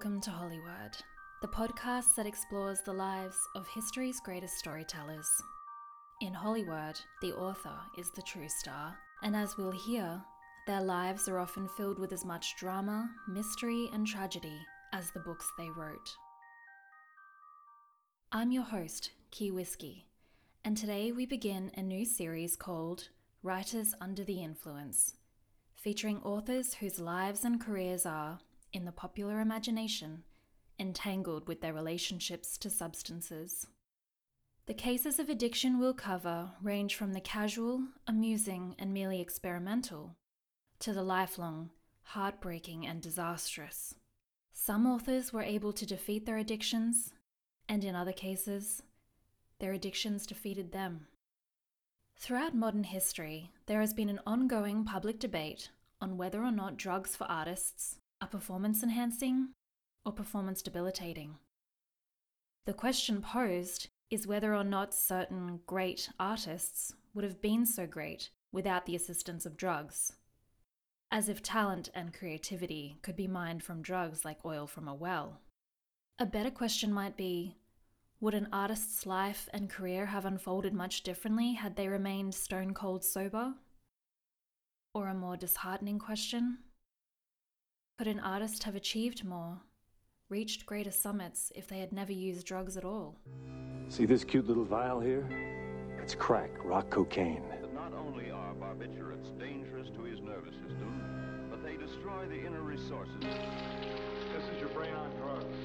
[0.00, 0.96] welcome to Hollywood,
[1.42, 5.28] the podcast that explores the lives of history's greatest storytellers.
[6.22, 10.18] In Hollywood, the author is the true star, and as we'll hear,
[10.66, 14.58] their lives are often filled with as much drama, mystery, and tragedy
[14.94, 16.08] as the books they wrote.
[18.32, 20.06] I'm your host, Key Whiskey,
[20.64, 23.10] and today we begin a new series called
[23.42, 25.16] Writers Under the Influence,
[25.74, 28.38] featuring authors whose lives and careers are,
[28.72, 30.24] in the popular imagination,
[30.78, 33.66] entangled with their relationships to substances.
[34.66, 40.16] The cases of addiction we'll cover range from the casual, amusing, and merely experimental
[40.78, 41.70] to the lifelong,
[42.02, 43.94] heartbreaking, and disastrous.
[44.52, 47.12] Some authors were able to defeat their addictions,
[47.68, 48.82] and in other cases,
[49.58, 51.06] their addictions defeated them.
[52.16, 57.16] Throughout modern history, there has been an ongoing public debate on whether or not drugs
[57.16, 59.50] for artists are performance enhancing
[60.04, 61.36] or performance debilitating.
[62.66, 68.30] The question posed is whether or not certain great artists would have been so great
[68.52, 70.12] without the assistance of drugs.
[71.10, 75.40] As if talent and creativity could be mined from drugs like oil from a well.
[76.18, 77.56] A better question might be
[78.20, 83.02] would an artist's life and career have unfolded much differently had they remained stone cold
[83.02, 83.54] sober?
[84.92, 86.58] Or a more disheartening question
[88.00, 89.58] could an artist have achieved more,
[90.30, 93.14] reached greater summits if they had never used drugs at all?
[93.90, 95.28] See this cute little vial here?
[96.02, 97.42] It's crack, rock cocaine.
[97.74, 103.20] Not only are barbiturates dangerous to his nervous system, but they destroy the inner resources.
[103.20, 105.56] This is your brain on drugs.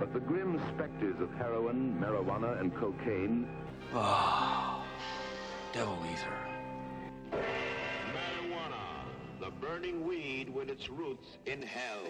[0.00, 3.48] But the grim specters of heroin, marijuana, and cocaine
[3.94, 4.84] Oh,
[5.72, 6.57] devil ether.
[9.60, 12.02] Burning weed with its roots in hell.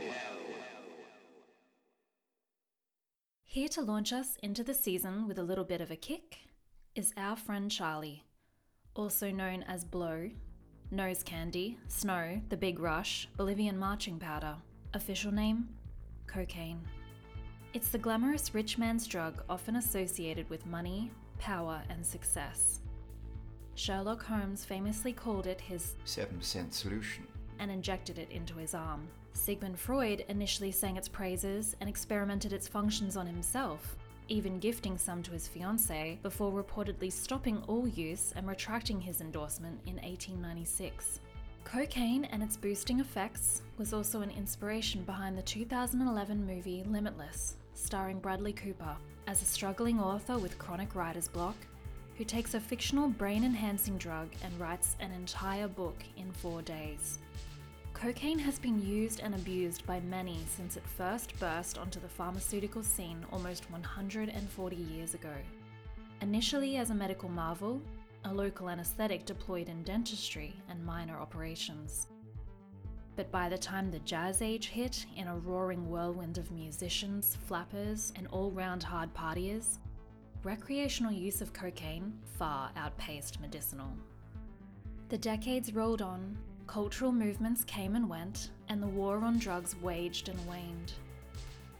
[3.45, 6.39] Here to launch us into the season with a little bit of a kick
[6.95, 8.25] is our friend Charlie,
[8.95, 10.31] also known as Blow,
[10.91, 14.57] Nose Candy, Snow, The Big Rush, Bolivian Marching Powder,
[14.95, 15.69] official name
[16.27, 16.81] cocaine.
[17.73, 22.81] It's the glamorous rich man's drug often associated with money, power, and success.
[23.75, 27.27] Sherlock Holmes famously called it his 7% solution.
[27.59, 29.09] And injected it into his arm.
[29.33, 33.97] Sigmund Freud initially sang its praises and experimented its functions on himself,
[34.29, 39.81] even gifting some to his fiancée before reportedly stopping all use and retracting his endorsement
[39.87, 41.21] in 1896.
[41.65, 48.19] Cocaine and its boosting effects was also an inspiration behind the 2011 movie Limitless, starring
[48.19, 51.57] Bradley Cooper as a struggling author with chronic writer's block
[52.17, 57.19] who takes a fictional brain enhancing drug and writes an entire book in four days.
[58.01, 62.81] Cocaine has been used and abused by many since it first burst onto the pharmaceutical
[62.81, 65.35] scene almost 140 years ago.
[66.21, 67.83] Initially as a medical marvel,
[68.25, 72.07] a local anesthetic deployed in dentistry and minor operations.
[73.17, 78.13] But by the time the jazz age hit in a roaring whirlwind of musicians, flappers,
[78.15, 79.79] and all round hard partiers,
[80.45, 83.91] recreational use of cocaine far outpaced medicinal.
[85.09, 90.29] The decades rolled on, cultural movements came and went, and the war on drugs waged
[90.29, 90.93] and waned.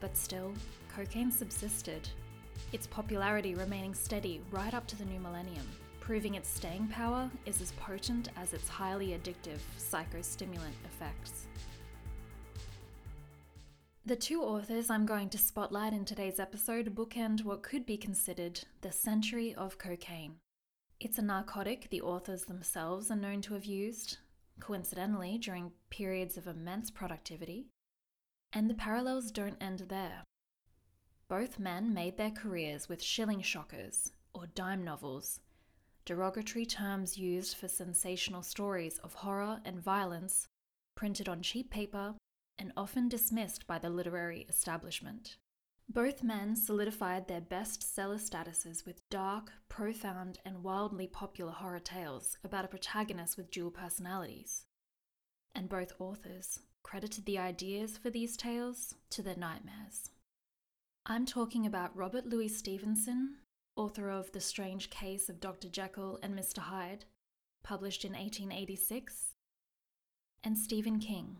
[0.01, 0.51] But still,
[0.93, 2.09] cocaine subsisted,
[2.73, 5.65] its popularity remaining steady right up to the new millennium,
[5.99, 11.47] proving its staying power is as potent as its highly addictive psychostimulant effects.
[14.05, 18.59] The two authors I'm going to spotlight in today's episode bookend what could be considered
[18.81, 20.37] the century of cocaine.
[20.99, 24.17] It's a narcotic the authors themselves are known to have used,
[24.59, 27.67] coincidentally, during periods of immense productivity.
[28.53, 30.23] And the parallels don't end there.
[31.27, 35.39] Both men made their careers with shilling shockers, or dime novels,
[36.05, 40.47] derogatory terms used for sensational stories of horror and violence
[40.95, 42.15] printed on cheap paper
[42.57, 45.37] and often dismissed by the literary establishment.
[45.91, 52.63] Both men solidified their bestseller statuses with dark, profound, and wildly popular horror tales about
[52.63, 54.65] a protagonist with dual personalities.
[55.55, 60.11] And both authors credited the ideas for these tales to their nightmares.
[61.07, 63.37] I'm talking about Robert Louis Stevenson,
[63.75, 65.69] author of The Strange Case of Dr.
[65.69, 66.59] Jekyll and Mr.
[66.59, 67.05] Hyde,
[67.63, 69.33] published in 1886,
[70.43, 71.37] and Stephen King,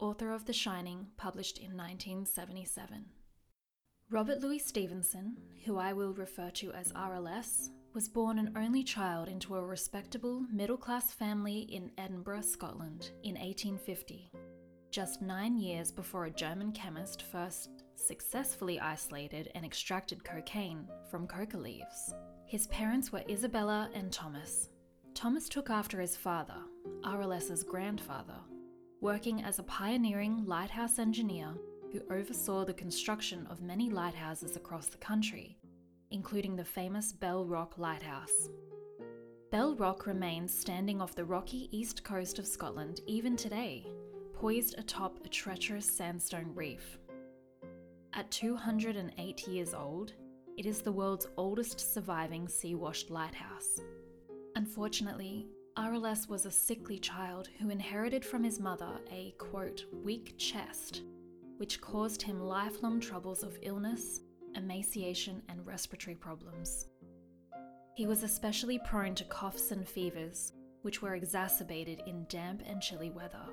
[0.00, 3.06] author of The Shining, published in 1977.
[4.08, 9.26] Robert Louis Stevenson, who I will refer to as RLS, was born an only child
[9.26, 14.30] into a respectable middle class family in Edinburgh, Scotland, in 1850,
[14.92, 21.58] just nine years before a German chemist first successfully isolated and extracted cocaine from coca
[21.58, 22.14] leaves.
[22.46, 24.68] His parents were Isabella and Thomas.
[25.14, 26.60] Thomas took after his father,
[27.02, 28.38] RLS's grandfather,
[29.00, 31.56] working as a pioneering lighthouse engineer
[31.92, 35.56] who oversaw the construction of many lighthouses across the country,
[36.10, 38.50] including the famous Bell Rock Lighthouse.
[39.50, 43.86] Bell Rock remains standing off the rocky east coast of Scotland even today,
[44.34, 46.98] poised atop a treacherous sandstone reef.
[48.12, 50.12] At 208 years old,
[50.56, 53.80] it is the world's oldest surviving sea washed lighthouse.
[54.56, 55.46] Unfortunately,
[55.76, 61.02] RLS was a sickly child who inherited from his mother a quote, weak chest,
[61.56, 64.20] which caused him lifelong troubles of illness,
[64.54, 66.86] emaciation, and respiratory problems.
[67.94, 73.10] He was especially prone to coughs and fevers, which were exacerbated in damp and chilly
[73.10, 73.46] weather.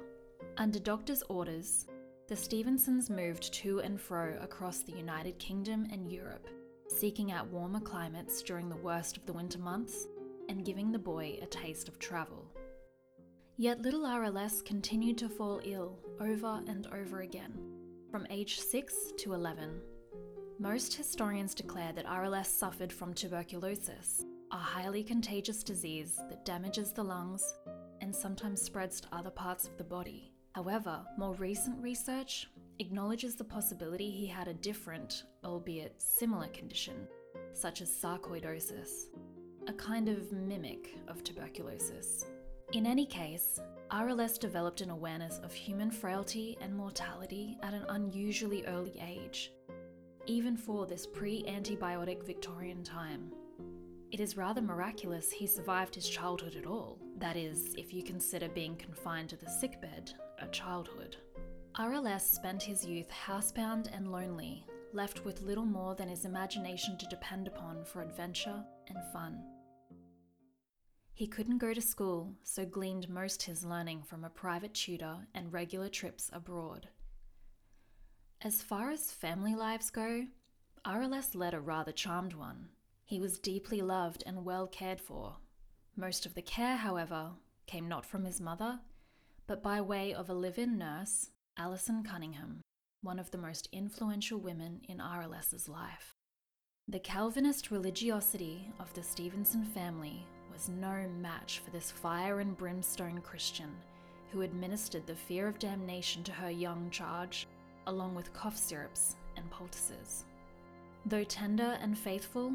[0.57, 1.87] Under doctors' orders,
[2.27, 6.47] the Stevensons moved to and fro across the United Kingdom and Europe,
[6.87, 10.07] seeking out warmer climates during the worst of the winter months
[10.49, 12.45] and giving the boy a taste of travel.
[13.57, 17.53] Yet little RLS continued to fall ill over and over again,
[18.13, 19.81] from age 6 to 11.
[20.59, 27.03] Most historians declare that RLS suffered from tuberculosis, a highly contagious disease that damages the
[27.03, 27.55] lungs
[28.01, 30.31] and sometimes spreads to other parts of the body.
[30.51, 37.07] However, more recent research acknowledges the possibility he had a different, albeit similar condition,
[37.51, 39.07] such as sarcoidosis,
[39.65, 42.25] a kind of mimic of tuberculosis.
[42.73, 43.59] In any case,
[43.93, 49.51] RLS developed an awareness of human frailty and mortality at an unusually early age,
[50.25, 53.31] even for this pre antibiotic Victorian time.
[54.11, 58.49] It is rather miraculous he survived his childhood at all, that is, if you consider
[58.49, 61.17] being confined to the sickbed a childhood.
[61.75, 67.05] RLS spent his youth housebound and lonely, left with little more than his imagination to
[67.09, 69.37] depend upon for adventure and fun.
[71.13, 75.53] He couldn't go to school, so gleaned most his learning from a private tutor and
[75.53, 76.89] regular trips abroad.
[78.41, 80.25] As far as family lives go,
[80.85, 82.69] RLS led a rather charmed one.
[83.05, 85.37] He was deeply loved and well cared for.
[85.95, 87.31] Most of the care, however,
[87.67, 88.79] came not from his mother,
[89.45, 92.61] but by way of a live in nurse, Alison Cunningham,
[93.01, 96.15] one of the most influential women in RLS's life.
[96.87, 103.19] The Calvinist religiosity of the Stevenson family was no match for this fire and brimstone
[103.21, 103.71] Christian
[104.31, 107.47] who administered the fear of damnation to her young charge,
[107.87, 110.25] along with cough syrups and poultices.
[111.05, 112.53] Though tender and faithful,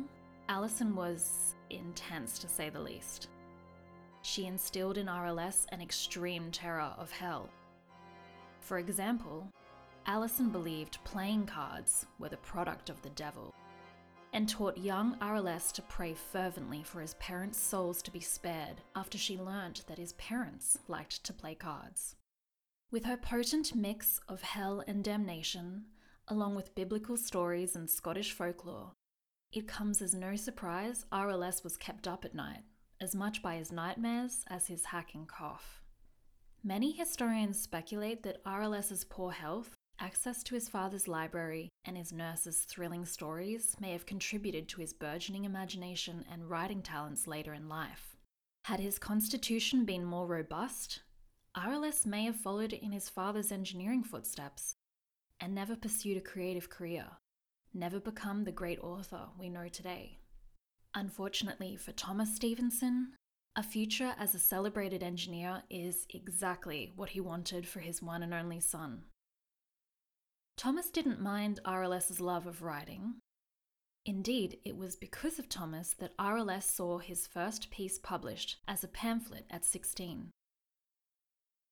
[0.49, 3.29] Alison was intense to say the least.
[4.23, 7.49] She instilled in RLS an extreme terror of hell.
[8.61, 9.47] For example,
[10.07, 13.55] Alison believed playing cards were the product of the devil
[14.33, 19.17] and taught young RLS to pray fervently for his parents' souls to be spared after
[19.19, 22.17] she learnt that his parents liked to play cards.
[22.91, 25.87] With her potent mix of hell and damnation,
[26.29, 28.93] along with biblical stories and Scottish folklore,
[29.53, 32.65] it comes as no surprise RLS was kept up at night,
[33.01, 35.83] as much by his nightmares as his hacking cough.
[36.63, 42.61] Many historians speculate that RLS's poor health Access to his father's library and his nurse's
[42.61, 48.17] thrilling stories may have contributed to his burgeoning imagination and writing talents later in life.
[48.67, 51.01] Had his constitution been more robust,
[51.57, 54.77] RLS may have followed in his father's engineering footsteps
[55.41, 57.07] and never pursued a creative career,
[57.75, 60.19] never become the great author we know today.
[60.95, 63.15] Unfortunately for Thomas Stevenson,
[63.57, 68.33] a future as a celebrated engineer is exactly what he wanted for his one and
[68.33, 69.03] only son.
[70.59, 73.15] Thomas didn't mind RLS's love of writing.
[74.05, 78.89] Indeed, it was because of Thomas that RLS saw his first piece published as a
[78.89, 80.31] pamphlet at 16.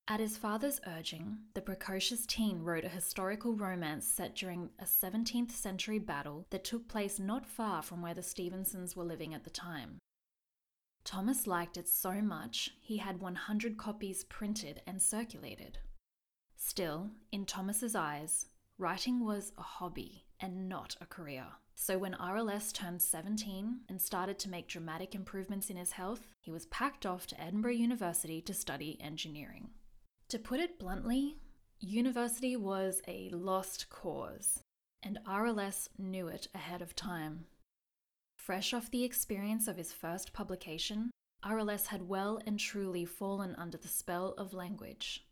[0.07, 5.51] At his father's urging, the precocious teen wrote a historical romance set during a 17th
[5.51, 9.49] century battle that took place not far from where the Stevensons were living at the
[9.49, 9.99] time.
[11.03, 15.79] Thomas liked it so much, he had 100 copies printed and circulated.
[16.55, 18.45] Still, in Thomas's eyes,
[18.79, 21.45] Writing was a hobby and not a career.
[21.73, 26.51] So when RLS turned 17 and started to make dramatic improvements in his health, he
[26.51, 29.71] was packed off to Edinburgh University to study engineering.
[30.29, 31.37] To put it bluntly,
[31.79, 34.59] university was a lost cause,
[35.01, 37.45] and RLS knew it ahead of time.
[38.37, 41.09] Fresh off the experience of his first publication,
[41.43, 45.26] RLS had well and truly fallen under the spell of language.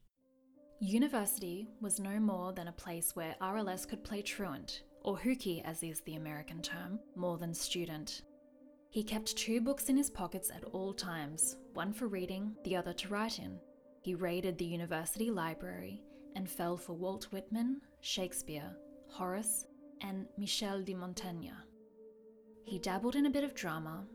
[0.82, 5.82] University was no more than a place where RLS could play truant, or hooky as
[5.82, 8.24] is the American term, more than student.
[8.90, 12.92] He kept two books in his pockets at all times, one for reading, the other
[12.94, 13.58] to write in.
[14.02, 16.04] He raided the university library
[16.36, 18.76] and fell for Walt Whitman, Shakespeare,
[19.08, 19.68] Horace,
[20.02, 21.52] and Michel de Montaigne.
[22.66, 24.06] He dabbled in a bit of drama,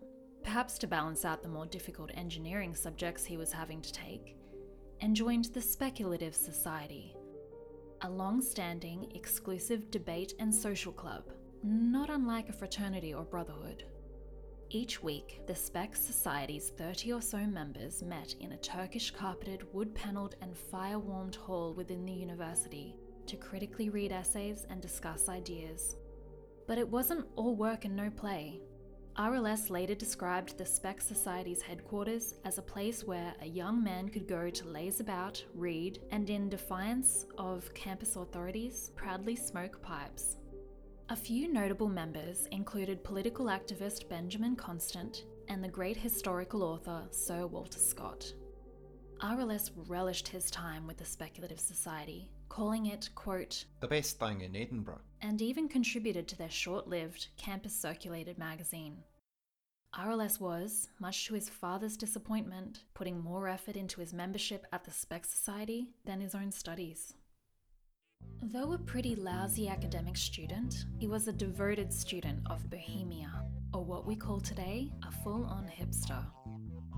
[0.42, 4.36] perhaps to balance out the more difficult engineering subjects he was having to take,
[5.00, 7.16] and joined the Speculative Society,
[8.02, 11.24] a long standing, exclusive debate and social club,
[11.62, 13.84] not unlike a fraternity or brotherhood.
[14.72, 19.94] Each week, the Spec Society's 30 or so members met in a Turkish carpeted, wood
[19.94, 22.94] panelled, and fire warmed hall within the university
[23.26, 25.96] to critically read essays and discuss ideas.
[26.66, 28.60] But it wasn't all work and no play.
[29.16, 34.26] RLS later described the Spec Society's headquarters as a place where a young man could
[34.26, 40.36] go to laze about, read, and in defiance of campus authorities, proudly smoke pipes.
[41.10, 47.46] A few notable members included political activist Benjamin Constant and the great historical author Sir
[47.46, 48.32] Walter Scott.
[49.20, 54.54] RLS relished his time with the Speculative Society, calling it, quote, The best thing in
[54.54, 55.00] Edinburgh.
[55.22, 58.98] and even contributed to their short lived campus circulated magazine.
[59.94, 64.90] RLS was, much to his father's disappointment, putting more effort into his membership at the
[64.90, 67.14] Spec Society than his own studies.
[68.42, 74.06] Though a pretty lousy academic student, he was a devoted student of Bohemia, or what
[74.06, 76.24] we call today a full on hipster.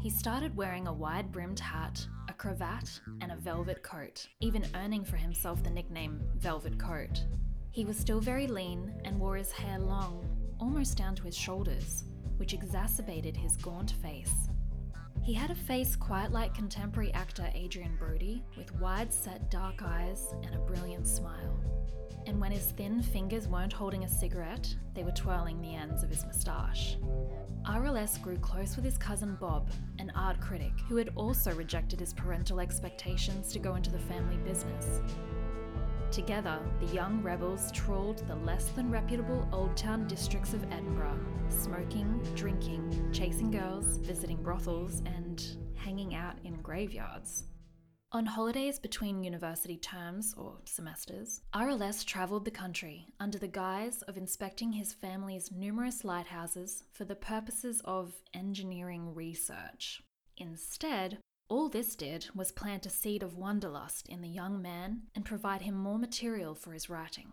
[0.03, 5.05] He started wearing a wide brimmed hat, a cravat, and a velvet coat, even earning
[5.05, 7.25] for himself the nickname Velvet Coat.
[7.71, 10.27] He was still very lean and wore his hair long,
[10.59, 12.03] almost down to his shoulders,
[12.37, 14.49] which exacerbated his gaunt face.
[15.23, 20.35] He had a face quite like contemporary actor Adrien Brody, with wide set dark eyes
[20.43, 21.61] and a brilliant smile.
[22.27, 26.11] And when his thin fingers weren't holding a cigarette, they were twirling the ends of
[26.11, 26.97] his moustache.
[27.65, 32.13] RLS grew close with his cousin Bob, an art critic who had also rejected his
[32.15, 35.01] parental expectations to go into the family business.
[36.13, 42.21] Together, the young rebels trawled the less than reputable old town districts of Edinburgh, smoking,
[42.35, 47.45] drinking, chasing girls, visiting brothels, and hanging out in graveyards.
[48.13, 54.19] On holidays between university terms or semesters, RLS travelled the country under the guise of
[54.19, 60.03] inspecting his family's numerous lighthouses for the purposes of engineering research.
[60.37, 61.21] Instead,
[61.53, 65.61] all this did was plant a seed of wanderlust in the young man and provide
[65.61, 67.31] him more material for his writing.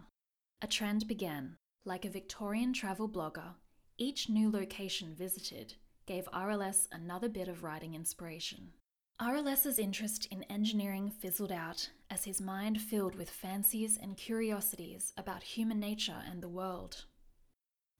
[0.62, 1.56] A trend began.
[1.86, 3.54] Like a Victorian travel blogger,
[3.98, 8.74] each new location visited gave RLS another bit of writing inspiration.
[9.22, 15.44] RLS's interest in engineering fizzled out as his mind filled with fancies and curiosities about
[15.44, 17.06] human nature and the world.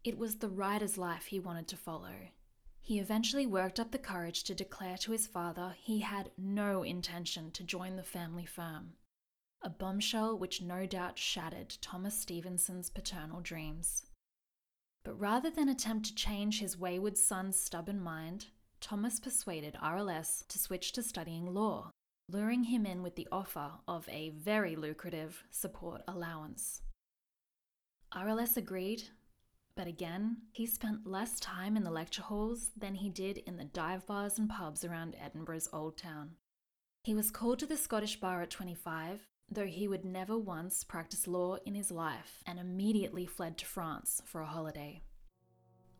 [0.04, 2.12] It was the writer's life he wanted to follow.
[2.82, 7.52] He eventually worked up the courage to declare to his father he had no intention
[7.52, 8.94] to join the family firm,
[9.62, 14.06] a bombshell which no doubt shattered Thomas Stevenson's paternal dreams.
[15.04, 18.48] But rather than attempt to change his wayward son's stubborn mind,
[18.82, 21.92] Thomas persuaded RLS to switch to studying law,
[22.30, 26.82] luring him in with the offer of a very lucrative support allowance.
[28.14, 29.04] RLS agreed,
[29.80, 33.64] but again, he spent less time in the lecture halls than he did in the
[33.64, 36.32] dive bars and pubs around Edinburgh's Old Town.
[37.06, 41.28] He was called to the Scottish Bar at 25, though he would never once practice
[41.28, 45.02] law in his life and immediately fled to France for a holiday.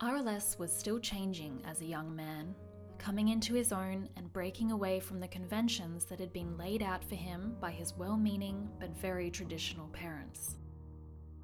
[0.02, 2.54] RLS was still changing as a young man,
[2.98, 7.02] coming into his own and breaking away from the conventions that had been laid out
[7.02, 10.58] for him by his well meaning but very traditional parents.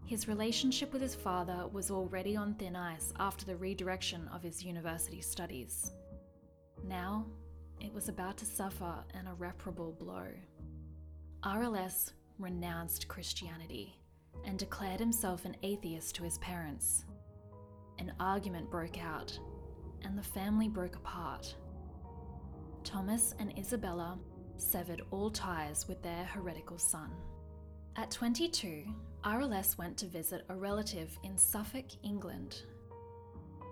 [0.06, 4.64] His relationship with his father was already on thin ice after the redirection of his
[4.64, 5.92] university studies.
[6.84, 7.26] Now,
[7.82, 10.28] it was about to suffer an irreparable blow.
[11.44, 13.98] RLS renounced Christianity
[14.46, 17.06] and declared himself an atheist to his parents.
[17.98, 19.38] An argument broke out,
[20.04, 21.56] and the family broke apart.
[22.84, 24.20] Thomas and Isabella
[24.58, 27.10] severed all ties with their heretical son.
[27.96, 28.84] At 22,
[29.26, 32.62] RLS went to visit a relative in Suffolk, England.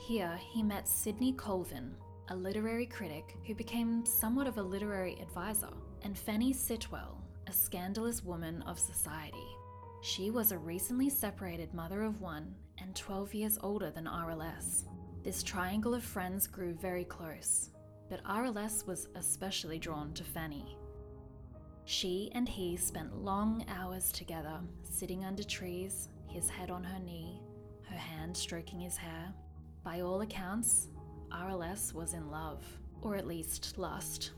[0.01, 1.93] Here, he met Sidney Colvin,
[2.29, 5.69] a literary critic who became somewhat of a literary advisor,
[6.01, 9.47] and Fanny Sitwell, a scandalous woman of society.
[10.01, 14.85] She was a recently separated mother of one and 12 years older than RLS.
[15.23, 17.69] This triangle of friends grew very close,
[18.09, 20.79] but RLS was especially drawn to Fanny.
[21.85, 27.41] She and he spent long hours together, sitting under trees, his head on her knee,
[27.89, 29.33] her hand stroking his hair.
[29.83, 30.87] By all accounts,
[31.31, 32.63] RLS was in love,
[33.01, 34.31] or at least lust.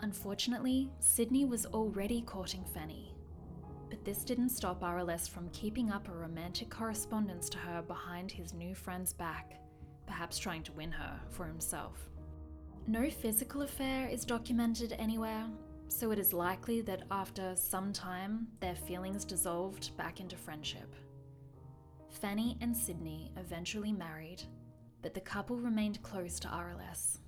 [0.00, 3.14] Unfortunately, Sidney was already courting Fanny,
[3.88, 8.52] but this didn't stop RLS from keeping up a romantic correspondence to her behind his
[8.52, 9.60] new friend's back,
[10.06, 12.10] perhaps trying to win her for himself.
[12.86, 15.46] No physical affair is documented anywhere,
[15.88, 20.94] so it is likely that after some time their feelings dissolved back into friendship.
[22.10, 24.42] Fanny and Sidney eventually married,
[25.02, 27.18] but the couple remained close to RLS.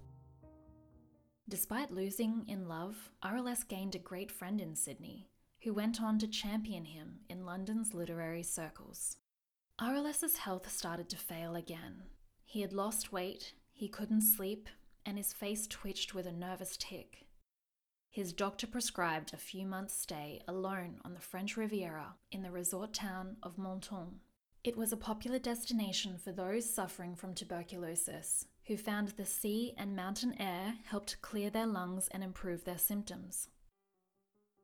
[1.48, 5.28] Despite losing in love, RLS gained a great friend in Sidney,
[5.62, 9.18] who went on to champion him in London's literary circles.
[9.80, 12.02] RLS's health started to fail again.
[12.44, 14.68] He had lost weight, he couldn't sleep,
[15.04, 17.25] and his face twitched with a nervous tic.
[18.16, 22.94] His doctor prescribed a few months' stay alone on the French Riviera in the resort
[22.94, 24.20] town of Menton.
[24.64, 29.94] It was a popular destination for those suffering from tuberculosis, who found the sea and
[29.94, 33.50] mountain air helped clear their lungs and improve their symptoms.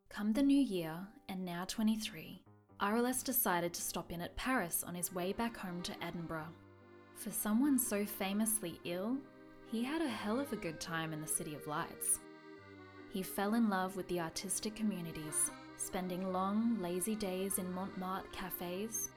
[0.09, 2.42] Come the new year, and now 23,
[2.80, 6.49] RLS decided to stop in at Paris on his way back home to Edinburgh.
[7.16, 9.18] For someone so famously ill,
[9.71, 12.18] he had a hell of a good time in the City of Lights.
[13.12, 19.11] He fell in love with the artistic communities, spending long, lazy days in Montmartre cafes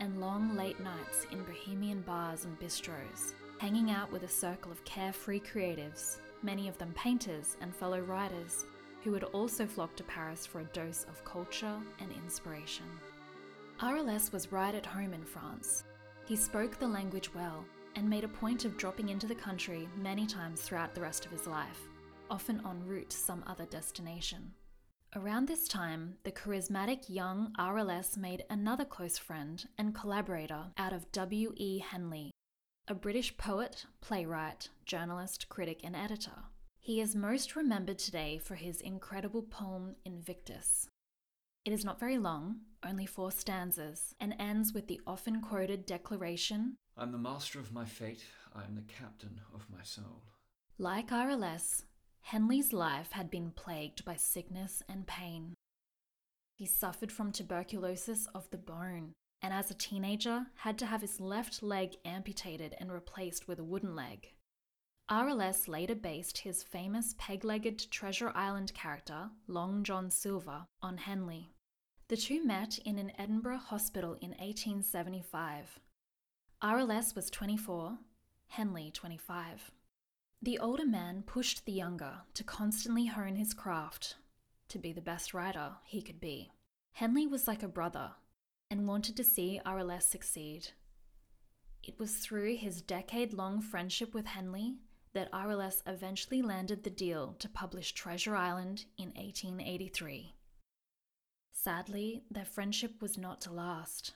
[0.00, 4.82] and long, late nights in bohemian bars and bistros, hanging out with a circle of
[4.86, 8.64] carefree creatives, many of them painters and fellow writers,
[9.04, 12.86] who would also flock to Paris for a dose of culture and inspiration.
[13.80, 15.84] RLS was right at home in France.
[16.24, 20.24] He spoke the language well and made a point of dropping into the country many
[20.24, 21.88] times throughout the rest of his life,
[22.32, 24.52] often en route to some other destination.
[25.14, 31.12] Around this time, the charismatic young RLS made another close friend and collaborator out of
[31.12, 31.80] W.E.
[31.80, 32.30] Henley,
[32.88, 36.44] a British poet, playwright, journalist, critic, and editor.
[36.80, 40.88] He is most remembered today for his incredible poem Invictus.
[41.66, 46.76] It is not very long, only four stanzas, and ends with the often quoted declaration
[46.96, 50.22] I'm the master of my fate, I am the captain of my soul.
[50.78, 51.84] Like RLS,
[52.22, 55.54] Henley's life had been plagued by sickness and pain.
[56.56, 61.20] He suffered from tuberculosis of the bone, and as a teenager had to have his
[61.20, 64.32] left leg amputated and replaced with a wooden leg.
[65.10, 71.50] RLS later based his famous peg legged Treasure Island character, Long John Silver, on Henley.
[72.08, 75.80] The two met in an Edinburgh hospital in 1875.
[76.62, 77.98] RLS was 24,
[78.48, 79.72] Henley 25.
[80.44, 84.16] The older man pushed the younger to constantly hone his craft,
[84.70, 86.50] to be the best writer he could be.
[86.94, 88.10] Henley was like a brother
[88.68, 90.70] and wanted to see RLS succeed.
[91.84, 94.78] It was through his decade long friendship with Henley
[95.12, 100.34] that RLS eventually landed the deal to publish Treasure Island in 1883.
[101.52, 104.14] Sadly, their friendship was not to last.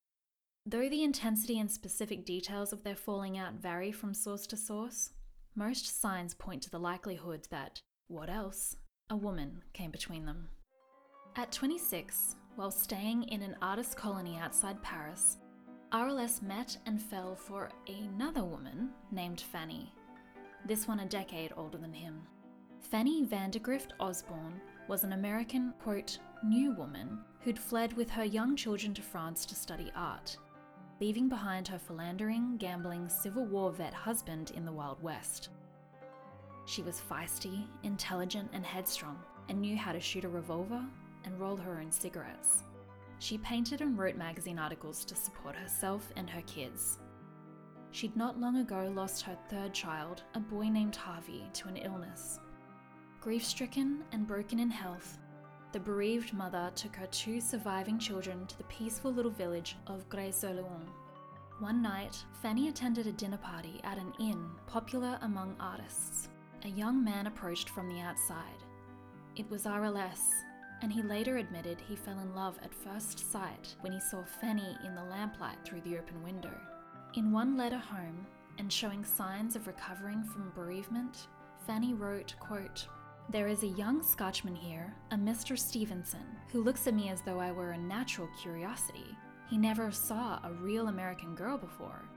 [0.65, 5.11] Though the intensity and specific details of their falling out vary from source to source,
[5.57, 8.77] most signs point to the likelihood that, what else,
[9.11, 10.49] a woman came between them.
[11.37, 15.39] At 26, while staying in an artist colony outside Paris,
[15.93, 19.93] RLS met and fell for another woman named Fanny,
[20.67, 22.23] this one a decade older than him.
[22.81, 28.25] Fanny Van de Grift Osbourne was an American, quote, new woman who'd fled with her
[28.25, 30.37] young children to France to study art,
[31.01, 35.51] leaving behind her philandering, gambling Civil War vet husband in the Wild West.
[36.65, 40.83] She was feisty, intelligent, and headstrong, and knew how to shoot a revolver
[41.25, 42.65] and roll her own cigarettes.
[43.19, 46.99] She painted and wrote magazine articles to support herself and her kids.
[47.93, 52.41] She'd not long ago lost her third child, a boy named Harvey, to an illness.
[53.21, 55.19] Grief stricken and broken in health,
[55.73, 60.89] the bereaved mother took her two surviving children to the peaceful little village of Grez-sur-Loing.
[61.59, 66.29] One night, Fanny attended a dinner party at an inn popular among artists.
[66.65, 68.63] A young man approached from the outside.
[69.37, 70.21] It was RLS,
[70.83, 74.77] and he later admitted he fell in love at first sight when he saw Fanny
[74.85, 76.53] in the lamplight through the open window.
[77.15, 78.27] In one letter home,
[78.59, 81.29] and showing signs of recovering from bereavement,
[81.67, 82.87] Fanny wrote, quote,
[83.29, 85.59] There is a young Scotchman here, a Mr.
[85.59, 89.17] Stevenson, who looks at me as though I were a natural curiosity.
[89.51, 92.09] He never saw a real American girl before.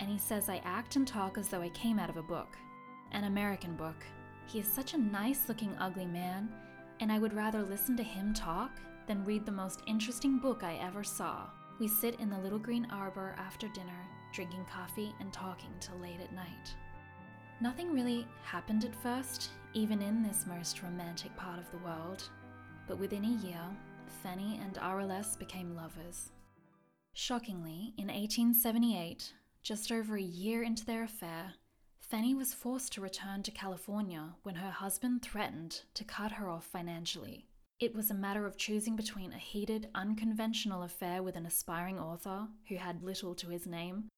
[0.00, 2.56] and he says I act and talk as though I came out of a book.
[3.12, 4.04] An American book.
[4.46, 6.48] He is such a nice looking ugly man,
[6.98, 10.74] and I would rather listen to him talk than read the most interesting book I
[10.82, 11.46] ever saw.
[11.78, 16.20] We sit in the little green arbor after dinner, drinking coffee and talking till late
[16.20, 16.74] at night.
[17.62, 22.28] Nothing really happened at first, even in this most romantic part of the world,
[22.88, 23.62] but within a year,
[24.20, 26.32] Fanny and RLS became lovers.
[27.12, 31.52] Shockingly, in 1878, just over a year into their affair,
[32.00, 36.64] Fanny was forced to return to California when her husband threatened to cut her off
[36.64, 37.46] financially.
[37.78, 42.48] It was a matter of choosing between a heated, unconventional affair with an aspiring author
[42.68, 44.08] who had little to his name,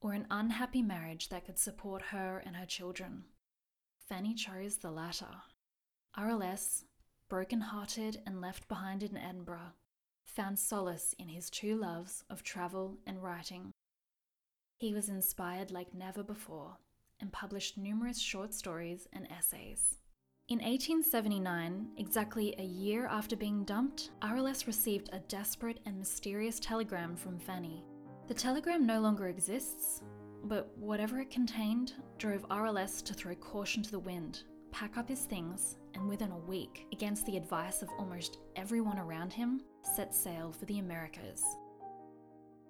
[0.00, 3.24] or an unhappy marriage that could support her and her children.
[4.08, 5.42] Fanny chose the latter.
[6.18, 6.84] RLS,
[7.28, 9.72] broken hearted and left behind in Edinburgh,
[10.24, 13.72] found solace in his true loves of travel and writing.
[14.78, 16.78] He was inspired like never before
[17.20, 19.98] and published numerous short stories and essays.
[20.48, 27.14] In 1879, exactly a year after being dumped, RLS received a desperate and mysterious telegram
[27.14, 27.84] from Fanny.
[28.30, 30.02] The telegram no longer exists,
[30.44, 35.22] but whatever it contained drove RLS to throw caution to the wind, pack up his
[35.22, 39.62] things, and within a week, against the advice of almost everyone around him,
[39.96, 41.42] set sail for the Americas.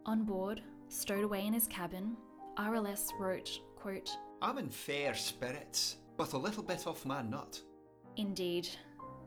[0.06, 2.16] On board, stowed away in his cabin,
[2.56, 7.60] RLS wrote, quote, I'm in fair spirits, but a little bit off my nut.
[8.16, 8.66] Indeed,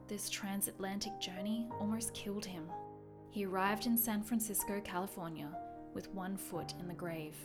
[0.07, 2.71] this transatlantic journey almost killed him.
[3.29, 5.51] He arrived in San Francisco, California,
[5.93, 7.35] with one foot in the grave.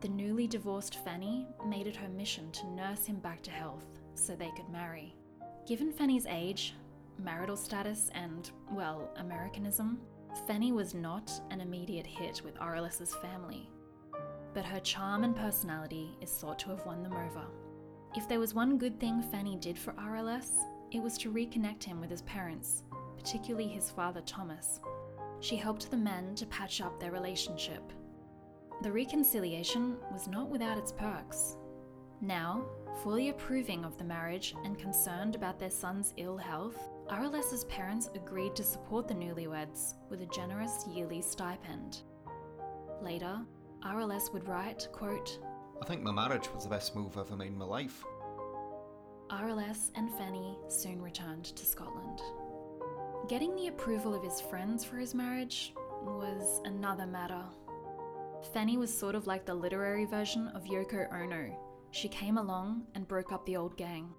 [0.00, 4.34] The newly divorced Fanny made it her mission to nurse him back to health so
[4.34, 5.14] they could marry.
[5.66, 6.74] Given Fanny's age,
[7.18, 10.00] marital status, and, well, Americanism,
[10.46, 13.68] Fanny was not an immediate hit with RLS's family.
[14.54, 17.44] But her charm and personality is thought to have won them over.
[18.16, 22.00] If there was one good thing Fanny did for RLS, it was to reconnect him
[22.00, 22.82] with his parents,
[23.16, 24.80] particularly his father Thomas.
[25.40, 27.92] She helped the men to patch up their relationship.
[28.82, 31.56] The reconciliation was not without its perks.
[32.20, 32.64] Now,
[33.02, 38.56] fully approving of the marriage and concerned about their son's ill health, RLS's parents agreed
[38.56, 42.02] to support the newlyweds with a generous yearly stipend.
[43.00, 43.40] Later,
[43.84, 45.38] RLS would write, quote,
[45.80, 48.04] I think my marriage was the best move I've ever made in my life.
[49.30, 52.20] RLS and Fanny soon returned to Scotland.
[53.26, 57.42] Getting the approval of his friends for his marriage was another matter.
[58.54, 61.54] Fanny was sort of like the literary version of Yoko Ono.
[61.90, 64.14] She came along and broke up the old gang.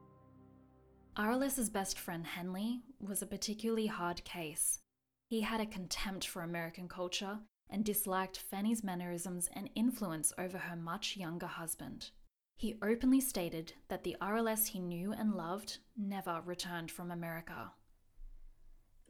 [1.17, 4.79] RLS's best friend Henley was a particularly hard case.
[5.27, 10.75] He had a contempt for American culture and disliked Fanny's mannerisms and influence over her
[10.75, 12.12] much younger husband.
[12.57, 17.71] He openly stated that the RLS he knew and loved never returned from America.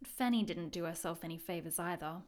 [0.03, 2.21] Fanny didn't do herself any favours either.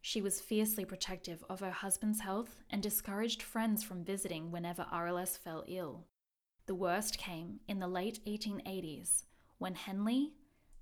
[0.00, 5.38] She was fiercely protective of her husband's health and discouraged friends from visiting whenever RLS
[5.38, 6.06] fell ill.
[6.66, 9.24] The worst came in the late 1880s
[9.58, 10.32] when Henley,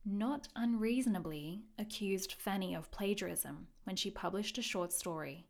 [0.05, 5.47] not unreasonably, accused Fanny of plagiarism when she published a short story.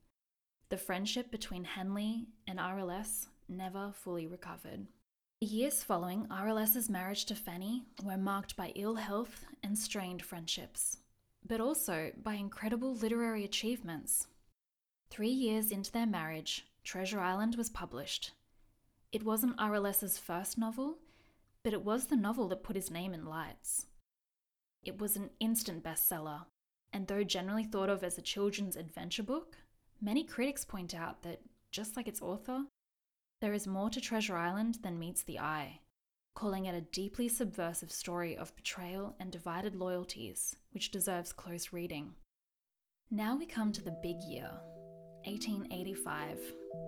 [0.69, 4.87] The friendship between Henley and RLS never fully recovered.
[5.41, 10.99] The years following RLS's marriage to Fanny were marked by ill health and strained friendships,
[11.49, 14.27] but also by incredible literary achievements.
[15.09, 18.33] Three years into their marriage, Treasure Island was published.
[19.13, 20.99] It wasn't RLS's first novel,
[21.65, 23.87] but it was the novel that put his name in lights.
[24.83, 26.43] It was an instant bestseller,
[26.93, 29.57] and though generally thought of as a children's adventure book,
[30.03, 31.41] many critics point out that,
[31.73, 32.67] just like its author,
[33.41, 35.81] there is more to Treasure Island than meets the eye,
[36.35, 42.13] calling it a deeply subversive story of betrayal and divided loyalties, which deserves close reading.
[43.11, 44.51] Now we come to the big year,
[45.25, 46.39] 1885,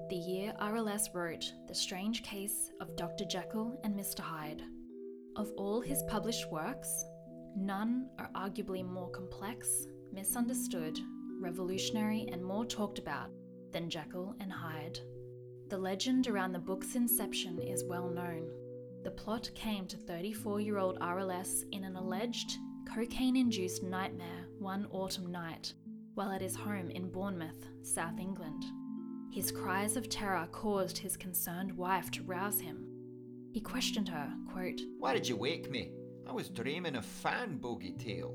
[0.08, 3.24] the year RLS wrote The Strange Case of Dr.
[3.24, 4.20] Jekyll and Mr.
[4.20, 4.62] Hyde.
[5.36, 7.04] Of all his published works,
[7.56, 10.98] none are arguably more complex, misunderstood,
[11.40, 13.30] revolutionary, and more talked about
[13.72, 15.00] than Jekyll and Hyde.
[15.72, 18.46] The legend around the book's inception is well known.
[19.04, 24.86] The plot came to 34 year old RLS in an alleged cocaine induced nightmare one
[24.90, 25.72] autumn night
[26.12, 28.62] while at his home in Bournemouth, South England.
[29.32, 32.84] His cries of terror caused his concerned wife to rouse him.
[33.50, 35.92] He questioned her, quote, Why did you wake me?
[36.28, 38.34] I was dreaming a fan bogey tale.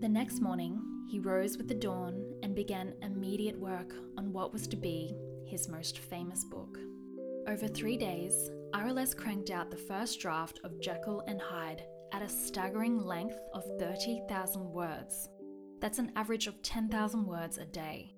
[0.00, 4.68] The next morning, he rose with the dawn and began immediate work on what was
[4.68, 5.16] to be
[5.52, 6.78] his most famous book.
[7.46, 12.28] Over three days, RLS cranked out the first draft of Jekyll and Hyde at a
[12.28, 15.28] staggering length of 30,000 words.
[15.78, 18.14] That's an average of 10,000 words a day.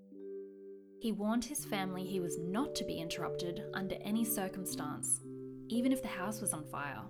[1.01, 5.21] He warned his family he was not to be interrupted under any circumstance,
[5.69, 7.03] even if the house was on fire.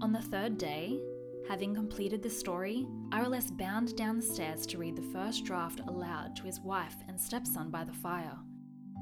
[0.00, 0.98] On the third day,
[1.46, 6.36] having completed the story, RLS bound down the stairs to read the first draft aloud
[6.36, 8.38] to his wife and stepson by the fire,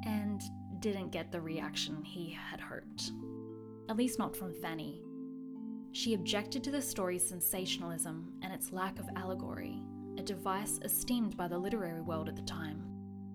[0.07, 0.43] and
[0.81, 3.13] didn't get the reaction he had hoped.
[3.89, 5.03] At least not from Fanny.
[5.93, 9.83] She objected to the story's sensationalism and its lack of allegory,
[10.19, 12.85] a device esteemed by the literary world at the time.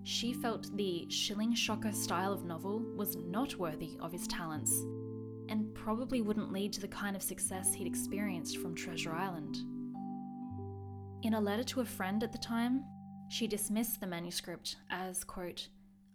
[0.04, 4.72] She felt the shilling shocker style of novel was not worthy of his talents,
[5.48, 9.56] and probably wouldn't lead to the kind of success he'd experienced from Treasure Island.
[11.22, 12.84] In a letter to a friend at the time,
[13.28, 15.68] she dismissed the manuscript as, quote,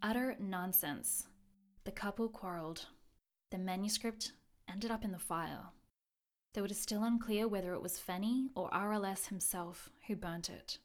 [0.04, 1.28] utter nonsense.
[1.84, 2.88] The couple quarreled.
[3.52, 4.34] The manuscript
[4.72, 5.70] ended up in the fire.
[6.54, 10.80] Though it is still unclear whether it was Fanny or RLS himself who burnt it.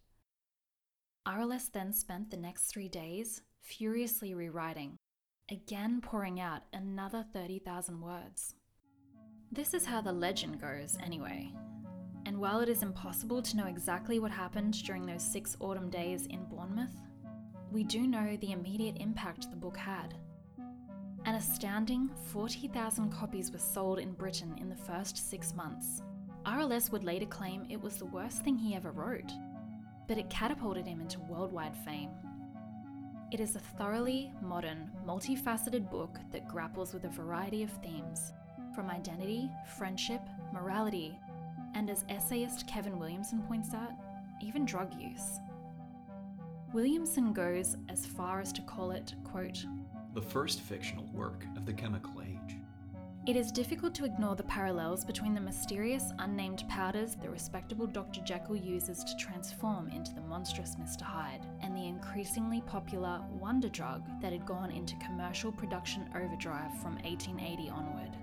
[1.27, 4.97] RLS then spent the next three days furiously rewriting,
[5.51, 8.55] again pouring out another 30,000 words.
[9.51, 11.53] This is how the legend goes, anyway.
[12.27, 16.27] And while it is impossible to know exactly what happened during those six autumn days
[16.27, 16.95] in Bournemouth,
[17.73, 20.15] we do know the immediate impact the book had.
[21.25, 26.03] An astounding 40,000 copies were sold in Britain in the first six months.
[26.45, 29.33] RLS would later claim it was the worst thing he ever wrote,
[30.07, 32.11] but it catapulted him into worldwide fame.
[33.33, 38.33] It is a thoroughly modern, multifaceted book that grapples with a variety of themes,
[38.73, 40.21] from identity, friendship,
[40.53, 41.19] morality,
[41.75, 43.91] and as essayist Kevin Williamson points out,
[44.41, 45.41] even drug use.
[46.77, 49.65] Williamson goes as far as to call it, quote,
[50.13, 52.59] The first fictional work of the chemical age.
[53.27, 58.21] It is difficult to ignore the parallels between the mysterious, unnamed powders the respectable Dr.
[58.21, 61.01] Jekyll uses to transform into the monstrous Mr.
[61.01, 66.97] Hyde, and the increasingly popular wonder drug that had gone into commercial production overdrive from
[66.97, 68.16] 1880 onward.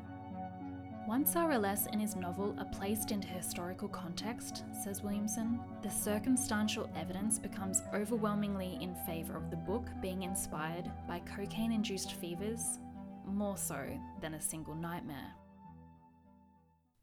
[1.06, 7.38] Once RLS and his novel are placed into historical context, says Williamson, the circumstantial evidence
[7.38, 12.80] becomes overwhelmingly in favour of the book being inspired by cocaine induced fevers,
[13.26, 13.86] more so
[14.22, 15.34] than a single nightmare.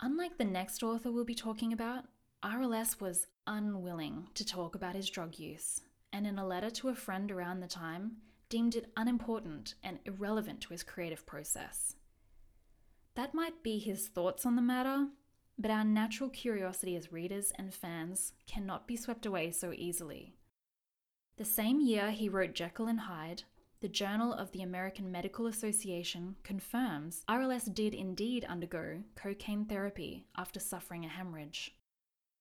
[0.01, 2.05] Unlike the next author we'll be talking about,
[2.43, 5.83] RLS was unwilling to talk about his drug use,
[6.15, 8.13] and in a letter to a friend around the time,
[8.49, 11.97] deemed it unimportant and irrelevant to his creative process.
[13.17, 15.09] That might be his thoughts on the matter,
[15.59, 20.35] but our natural curiosity as readers and fans cannot be swept away so easily.
[21.37, 23.43] The same year he wrote Jekyll and Hyde,
[23.81, 30.61] the Journal of the American Medical Association confirms RLS did indeed undergo cocaine therapy after
[30.61, 31.75] suffering a hemorrhage.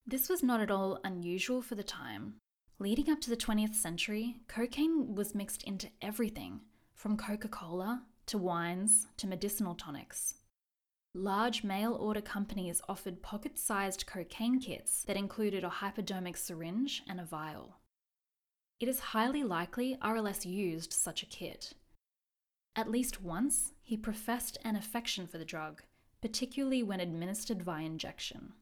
[0.05, 2.35] This was not at all unusual for the time.
[2.77, 6.59] Leading up to the 20th century, cocaine was mixed into everything,
[6.93, 10.35] from Coca Cola to wines to medicinal tonics.
[11.15, 17.19] Large mail order companies offered pocket sized cocaine kits that included a hypodermic syringe and
[17.19, 17.77] a vial.
[18.79, 21.73] It is highly likely RLS used such a kit.
[22.75, 25.81] At least once, he professed an affection for the drug,
[26.21, 28.53] particularly when administered via injection.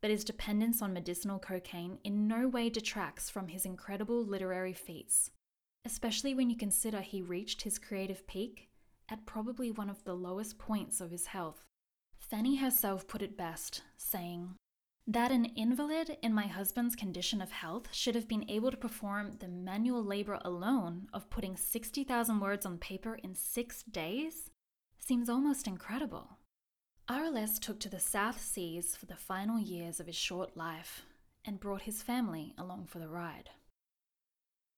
[0.00, 5.32] But his dependence on medicinal cocaine in no way detracts from his incredible literary feats,
[5.84, 8.70] especially when you consider he reached his creative peak
[9.10, 11.66] at probably one of the lowest points of his health.
[12.30, 14.54] Fanny herself put it best, saying,
[15.06, 19.32] that an invalid in my husband's condition of health should have been able to perform
[19.38, 24.50] the manual labor alone of putting 60,000 words on paper in six days
[24.98, 26.38] seems almost incredible.
[27.08, 31.02] RLS took to the South Seas for the final years of his short life
[31.44, 33.50] and brought his family along for the ride.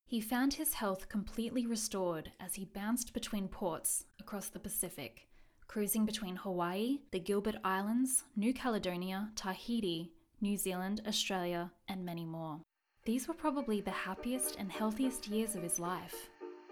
[0.05, 5.29] He found his health completely restored as he bounced between ports across the Pacific,
[5.67, 12.61] cruising between Hawaii, the Gilbert Islands, New Caledonia, Tahiti, New Zealand, Australia, and many more.
[13.05, 16.29] These were probably the happiest and healthiest years of his life,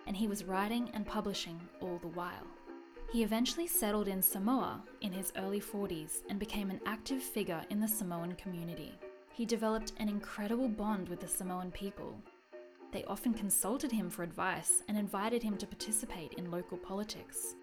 [0.07, 2.47] and he was writing and publishing all the while.
[3.11, 7.79] He eventually settled in Samoa in his early 40s and became an active figure in
[7.79, 8.93] the Samoan community.
[9.33, 12.17] He developed an incredible bond with the Samoan people.
[12.91, 17.55] They often consulted him for advice and invited him to participate in local politics.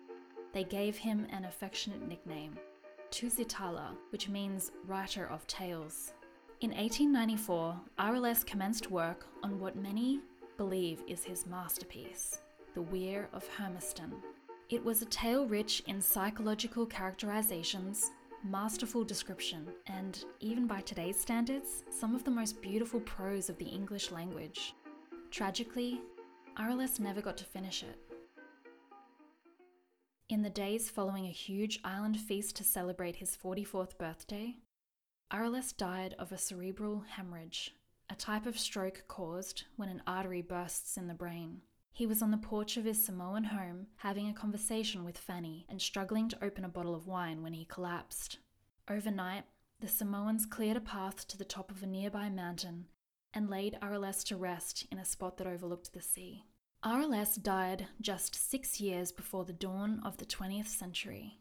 [0.53, 2.59] They gave him an affectionate nickname,
[3.11, 6.13] Tusitala, which means writer of tales.
[6.61, 10.21] In 1894, RLS commenced work on what many
[10.59, 12.39] believe is his masterpiece,
[12.75, 14.13] The Weir of Hermiston.
[14.69, 18.11] It was a tale rich in psychological characterizations,
[18.45, 23.65] masterful description, and, even by today's standards, some of the most beautiful prose of the
[23.65, 24.75] English language.
[25.31, 26.01] Tragically,
[26.59, 28.12] RLS never got to finish it.
[30.29, 34.57] In the days following a huge island feast to celebrate his 44th birthday,
[35.31, 37.75] RLS died of a cerebral hemorrhage,
[38.09, 41.63] a type of stroke caused when an artery bursts in the brain.
[41.93, 45.81] He was on the porch of his Samoan home having a conversation with Fanny and
[45.81, 48.39] struggling to open a bottle of wine when he collapsed.
[48.89, 49.45] Overnight,
[49.81, 52.87] the Samoans cleared a path to the top of a nearby mountain
[53.35, 56.45] and laid RLS to rest in a spot that overlooked the sea.
[56.85, 61.39] RLS died just six years before the dawn of the 20th century,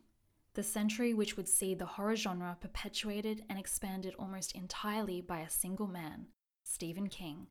[0.54, 5.50] the century which would see the horror genre perpetuated and expanded almost entirely by a
[5.50, 6.28] single man,
[6.64, 7.48] Stephen King,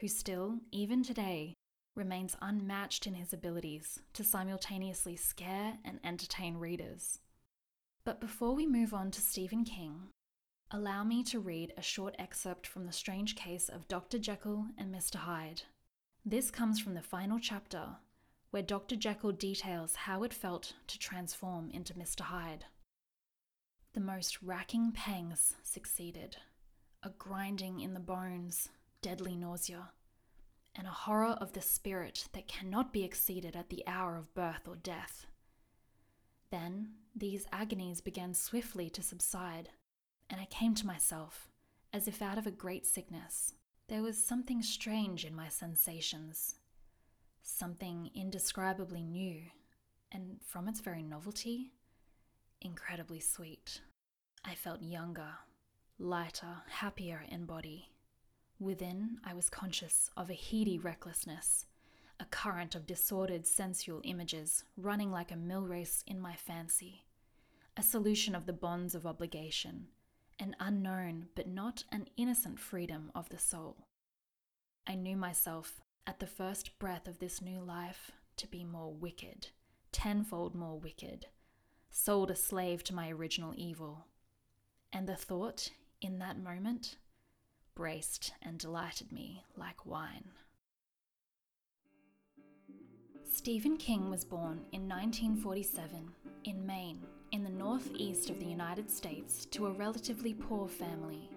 [0.00, 1.54] who still, even today,
[1.94, 7.20] remains unmatched in his abilities to simultaneously scare and entertain readers.
[8.04, 10.08] But before we move on to Stephen King,
[10.70, 14.18] allow me to read a short excerpt from The Strange Case of Dr.
[14.18, 15.16] Jekyll and Mr.
[15.16, 15.62] Hyde.
[16.24, 17.96] This comes from the final chapter,
[18.50, 18.94] where Dr.
[18.94, 22.20] Jekyll details how it felt to transform into Mr.
[22.20, 22.64] Hyde.
[23.92, 26.36] The most racking pangs succeeded
[27.02, 28.68] a grinding in the bones,
[29.00, 29.90] deadly nausea,
[30.76, 34.68] and a horror of the spirit that cannot be exceeded at the hour of birth
[34.68, 35.26] or death.
[36.52, 39.70] Then these agonies began swiftly to subside,
[40.30, 41.48] and I came to myself,
[41.92, 43.54] as if out of a great sickness.
[43.88, 46.54] There was something strange in my sensations,
[47.42, 49.42] something indescribably new,
[50.10, 51.72] and from its very novelty,
[52.60, 53.80] incredibly sweet.
[54.44, 55.34] I felt younger,
[55.98, 57.90] lighter, happier in body.
[58.58, 61.66] Within, I was conscious of a heady recklessness,
[62.18, 67.04] a current of disordered sensual images running like a mill race in my fancy,
[67.76, 69.88] a solution of the bonds of obligation,
[70.38, 73.86] an unknown but not an innocent freedom of the soul.
[74.86, 79.48] I knew myself, at the first breath of this new life, to be more wicked,
[79.92, 81.26] tenfold more wicked,
[81.90, 84.06] sold a slave to my original evil.
[84.92, 86.96] And the thought, in that moment,
[87.74, 90.24] braced and delighted me like wine.
[93.24, 96.10] Stephen King was born in 1947
[96.44, 101.30] in Maine, in the northeast of the United States, to a relatively poor family.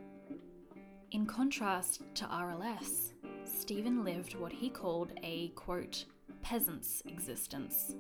[1.12, 3.14] In contrast to RLS,
[3.46, 6.06] Stephen lived what he called a quote,
[6.42, 7.96] peasant's existence.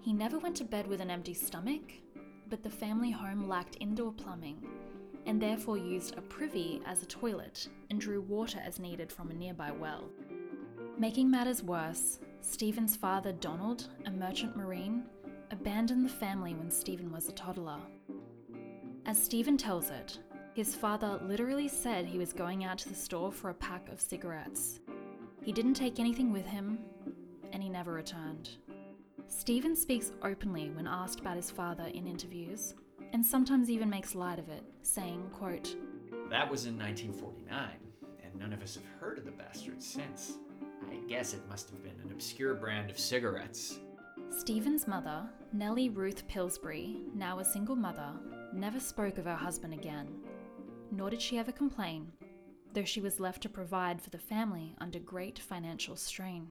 [0.00, 1.92] He never went to bed with an empty stomach,
[2.48, 4.66] but the family home lacked indoor plumbing
[5.26, 9.34] and therefore used a privy as a toilet and drew water as needed from a
[9.34, 10.08] nearby well.
[10.96, 15.04] Making matters worse, Stephen's father, Donald, a merchant marine,
[15.60, 17.80] abandoned the family when Stephen was a toddler.
[19.06, 20.20] As Stephen tells it,
[20.54, 24.00] his father literally said he was going out to the store for a pack of
[24.00, 24.78] cigarettes.
[25.42, 26.78] He didn't take anything with him,
[27.52, 28.50] and he never returned.
[29.26, 32.74] Stephen speaks openly when asked about his father in interviews,
[33.12, 35.74] and sometimes even makes light of it, saying, quote,
[36.30, 37.68] That was in 1949,
[38.22, 40.34] and none of us have heard of the bastard since.
[40.88, 43.80] I guess it must have been an obscure brand of cigarettes.
[44.30, 48.12] Stephen's mother, Nellie Ruth Pillsbury, now a single mother,
[48.52, 50.08] never spoke of her husband again,
[50.90, 52.12] nor did she ever complain,
[52.72, 56.50] though she was left to provide for the family under great financial strain.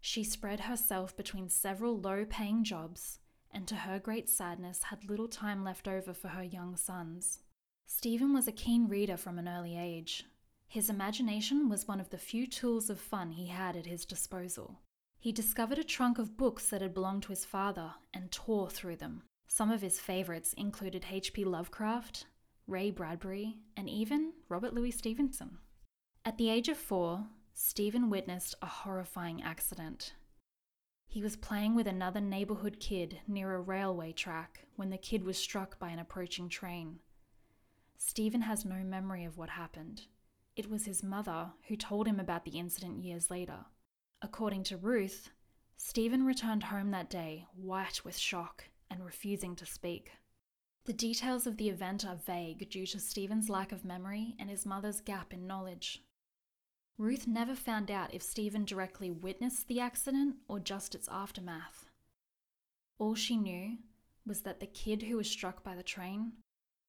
[0.00, 3.18] She spread herself between several low paying jobs
[3.50, 7.40] and to her great sadness had little time left over for her young sons.
[7.86, 10.24] Stephen was a keen reader from an early age.
[10.68, 14.80] His imagination was one of the few tools of fun he had at his disposal.
[15.26, 18.94] He discovered a trunk of books that had belonged to his father and tore through
[18.94, 19.24] them.
[19.48, 21.44] Some of his favorites included H.P.
[21.44, 22.26] Lovecraft,
[22.68, 25.58] Ray Bradbury, and even Robert Louis Stevenson.
[26.24, 30.14] At the age of four, Stephen witnessed a horrifying accident.
[31.08, 35.36] He was playing with another neighborhood kid near a railway track when the kid was
[35.36, 37.00] struck by an approaching train.
[37.98, 40.02] Stephen has no memory of what happened.
[40.54, 43.64] It was his mother who told him about the incident years later.
[44.26, 45.30] According to Ruth,
[45.76, 50.10] Stephen returned home that day white with shock and refusing to speak.
[50.84, 54.66] The details of the event are vague due to Stephen's lack of memory and his
[54.66, 56.02] mother's gap in knowledge.
[56.98, 61.86] Ruth never found out if Stephen directly witnessed the accident or just its aftermath.
[62.98, 63.76] All she knew
[64.26, 66.32] was that the kid who was struck by the train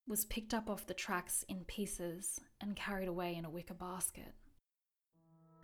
[0.08, 4.34] was picked up off the tracks in pieces and carried away in a wicker basket.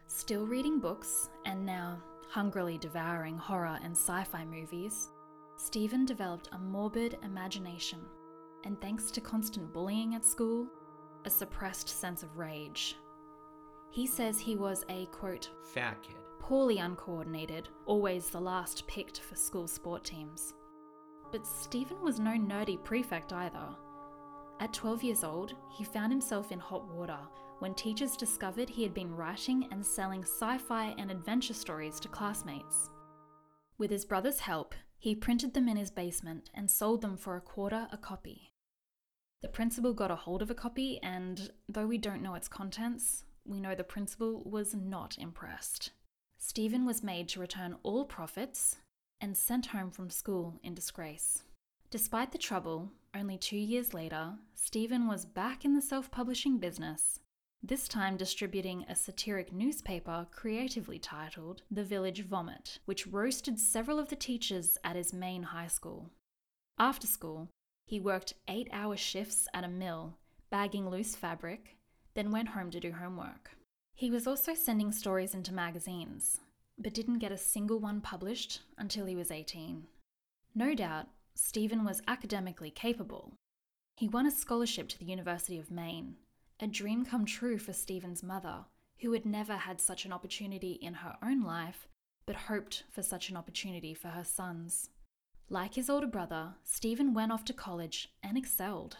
[0.07, 1.97] Still reading books, and now
[2.29, 5.09] hungrily devouring horror and sci fi movies,
[5.57, 7.99] Stephen developed a morbid imagination,
[8.63, 10.67] and thanks to constant bullying at school,
[11.25, 12.97] a suppressed sense of rage.
[13.91, 16.15] He says he was a quote, Fat kid.
[16.39, 20.53] poorly uncoordinated, always the last picked for school sport teams.
[21.31, 23.75] But Stephen was no nerdy prefect either.
[24.59, 27.19] At 12 years old, he found himself in hot water
[27.63, 32.09] when teachers discovered he had been writing and selling sci fi and adventure stories to
[32.09, 32.89] classmates.
[33.77, 37.41] With his brother's help, he printed them in his basement and sold them for a
[37.41, 38.51] quarter a copy.
[39.41, 43.23] The principal got a hold of a copy, and though we don't know its contents,
[43.45, 45.91] we know the principal was not impressed.
[46.37, 48.75] Stephen was made to return all profits
[49.21, 51.43] and sent home from school in disgrace.
[51.91, 57.19] Despite the trouble, only two years later, Stephen was back in the self publishing business,
[57.65, 64.09] this time distributing a satiric newspaper creatively titled The Village Vomit, which roasted several of
[64.09, 66.09] the teachers at his main high school.
[66.77, 67.47] After school,
[67.87, 70.17] he worked eight hour shifts at a mill,
[70.49, 71.77] bagging loose fabric,
[72.15, 73.51] then went home to do homework.
[73.95, 76.41] He was also sending stories into magazines,
[76.77, 79.87] but didn't get a single one published until he was 18.
[80.53, 83.33] No doubt, Stephen was academically capable.
[83.95, 86.17] He won a scholarship to the University of Maine,
[86.59, 88.65] a dream come true for Stephen's mother,
[89.01, 91.87] who had never had such an opportunity in her own life,
[92.25, 94.89] but hoped for such an opportunity for her sons.
[95.49, 98.97] Like his older brother, Stephen went off to college and excelled.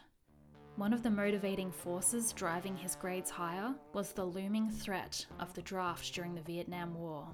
[0.76, 5.62] One of the motivating forces driving his grades higher was the looming threat of the
[5.62, 7.28] draft during the Vietnam War.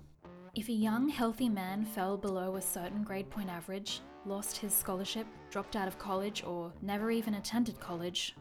[0.55, 5.25] If a young, healthy man fell below a certain grade point average, lost his scholarship,
[5.49, 8.35] dropped out of college, or never even attended college,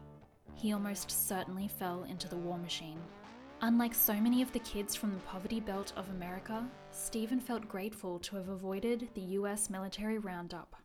[0.59, 2.99] he almost certainly fell into the war machine.
[3.61, 8.19] Unlike so many of the kids from the poverty belt of America, Stephen felt grateful
[8.21, 10.77] to have avoided the US military roundup.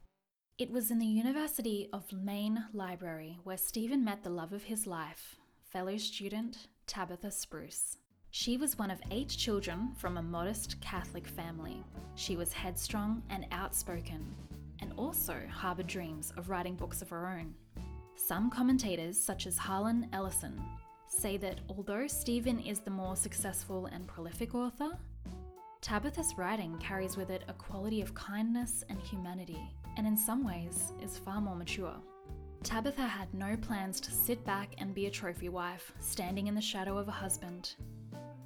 [0.58, 4.86] It was in the University of Maine Library where Stephen met the love of his
[4.86, 5.38] life,
[5.72, 7.98] fellow student Tabitha Spruce.
[8.30, 11.84] She was one of eight children from a modest Catholic family.
[12.16, 14.36] She was headstrong and outspoken,
[14.80, 17.54] and also harbored dreams of writing books of her own.
[18.16, 20.62] Some commentators, such as Harlan Ellison,
[21.08, 24.98] say that although Stephen is the more successful and prolific author,
[25.82, 29.60] Tabitha's writing carries with it a quality of kindness and humanity,
[29.98, 31.96] and in some ways is far more mature.
[32.64, 36.62] Tabitha had no plans to sit back and be a trophy wife, standing in the
[36.62, 37.76] shadow of a husband.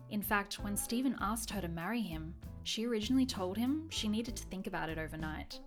[0.10, 4.36] In fact, when Stephen asked her to marry him, she originally told him she needed
[4.36, 5.60] to think about it overnight.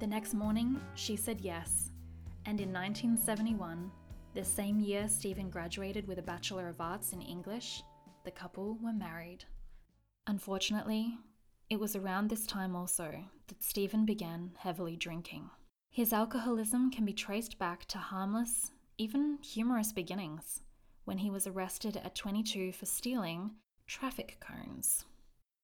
[0.00, 1.87] The next morning, she said yes,
[2.46, 3.90] and in 1971,
[4.34, 7.82] the same year Stephen graduated with a Bachelor of Arts in English,
[8.24, 9.44] the couple were married.
[10.26, 11.18] Unfortunately,
[11.70, 15.50] it was around this time also that Stephen began heavily drinking.
[15.90, 20.62] His alcoholism can be traced back to harmless, even humorous beginnings,
[21.04, 23.52] when he was arrested at 22 for stealing
[23.86, 25.04] traffic cones.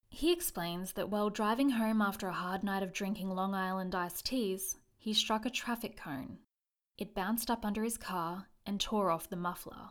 [0.09, 4.25] He explains that while driving home after a hard night of drinking Long Island iced
[4.27, 6.39] teas, he struck a traffic cone.
[6.97, 9.90] It bounced up under his car and tore off the muffler.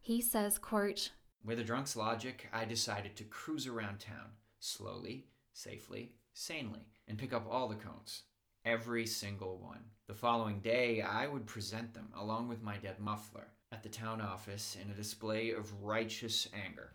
[0.00, 1.10] He says, quote,
[1.44, 4.30] With a drunk's logic, I decided to cruise around town,
[4.60, 8.22] slowly, safely, sanely, and pick up all the cones.
[8.64, 9.80] Every single one.
[10.06, 14.20] The following day, I would present them, along with my dead muffler, at the town
[14.20, 16.92] office in a display of righteous anger.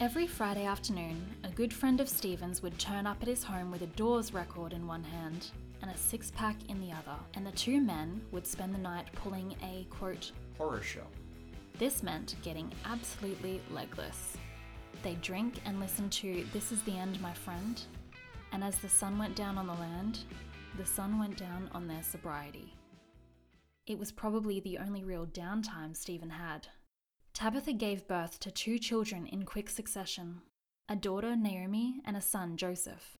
[0.00, 3.82] Every Friday afternoon, a good friend of Stephen's would turn up at his home with
[3.82, 5.46] a Doors record in one hand
[5.82, 9.06] and a six pack in the other, and the two men would spend the night
[9.14, 11.06] pulling a quote, Horror show.
[11.78, 14.36] This meant getting absolutely legless.
[15.02, 17.80] They'd drink and listen to This Is the End, My Friend,
[18.52, 20.20] and as the sun went down on the land,
[20.76, 22.74] the sun went down on their sobriety.
[23.86, 26.68] It was probably the only real downtime Stephen had.
[27.32, 30.42] Tabitha gave birth to two children in quick succession
[30.88, 33.16] a daughter, Naomi, and a son, Joseph.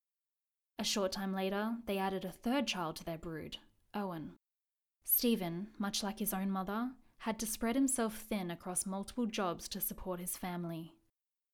[0.81, 3.59] A short time later, they added a third child to their brood,
[3.93, 4.37] Owen.
[5.05, 9.81] Stephen, much like his own mother, had to spread himself thin across multiple jobs to
[9.83, 10.95] support his family.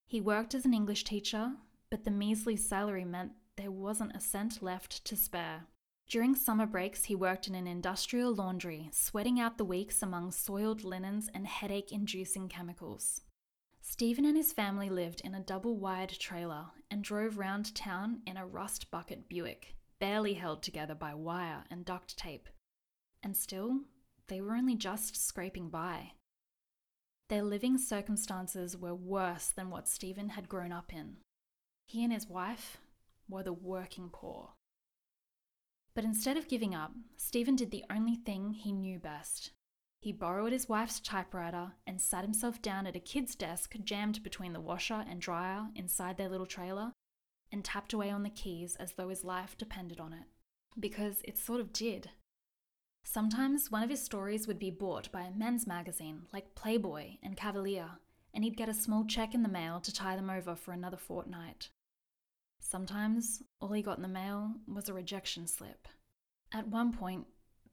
[0.06, 1.54] He worked as an English teacher,
[1.90, 5.66] but the measly salary meant there wasn't a cent left to spare.
[6.08, 10.84] During summer breaks, he worked in an industrial laundry, sweating out the weeks among soiled
[10.84, 13.22] linens and headache inducing chemicals.
[13.88, 18.36] Stephen and his family lived in a double wide trailer and drove round town in
[18.36, 22.48] a rust bucket Buick, barely held together by wire and duct tape.
[23.22, 23.82] And still,
[24.26, 26.14] they were only just scraping by.
[27.28, 31.18] Their living circumstances were worse than what Stephen had grown up in.
[31.86, 32.78] He and his wife
[33.28, 34.50] were the working poor.
[35.94, 39.52] But instead of giving up, Stephen did the only thing he knew best.
[40.00, 44.52] He borrowed his wife's typewriter and sat himself down at a kid's desk jammed between
[44.52, 46.92] the washer and dryer inside their little trailer
[47.50, 50.26] and tapped away on the keys as though his life depended on it.
[50.78, 52.10] Because it sort of did.
[53.02, 57.36] Sometimes one of his stories would be bought by a men's magazine like Playboy and
[57.36, 57.98] Cavalier,
[58.34, 60.96] and he'd get a small check in the mail to tie them over for another
[60.96, 61.70] fortnight.
[62.60, 65.88] Sometimes all he got in the mail was a rejection slip.
[66.52, 67.26] At one point,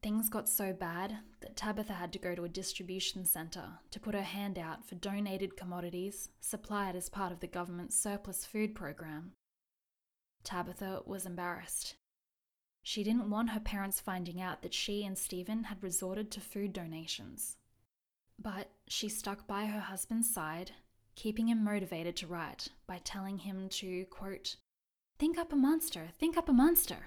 [0.03, 4.13] things got so bad that Tabitha had to go to a distribution centre to put
[4.13, 9.31] her hand out for donated commodities supplied as part of the government's surplus food program.
[10.43, 11.95] Tabitha was embarrassed.
[12.83, 16.73] She didn't want her parents finding out that she and Stephen had resorted to food
[16.73, 17.55] donations.
[18.37, 20.71] But she stuck by her husband's side,
[21.15, 24.57] keeping him motivated to write by telling him to, quote,
[25.17, 26.97] Think up a monster, think up a monster.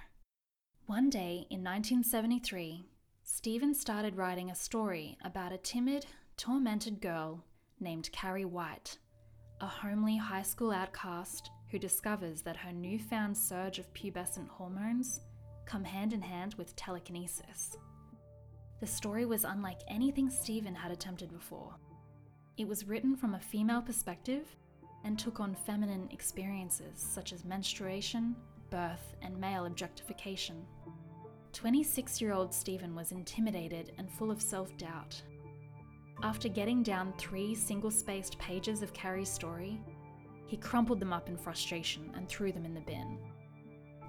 [0.87, 2.85] One day in 1973,
[3.25, 6.07] Stephen started writing a story about a timid,
[6.37, 7.43] tormented girl
[7.81, 8.97] named Carrie White,
[9.61, 15.23] a homely high school outcast who discovers that her newfound surge of pubescent hormones
[15.65, 17.77] come hand in hand with telekinesis.
[18.79, 21.75] The story was unlike anything Stephen had attempted before.
[22.59, 24.55] It was written from a female perspective
[25.03, 28.37] and took on feminine experiences such as menstruation,
[28.71, 30.65] birth, and male objectification.
[31.53, 35.21] 26 year old Stephen was intimidated and full of self doubt.
[36.23, 39.81] After getting down three single spaced pages of Carrie's story,
[40.47, 43.19] he crumpled them up in frustration and threw them in the bin.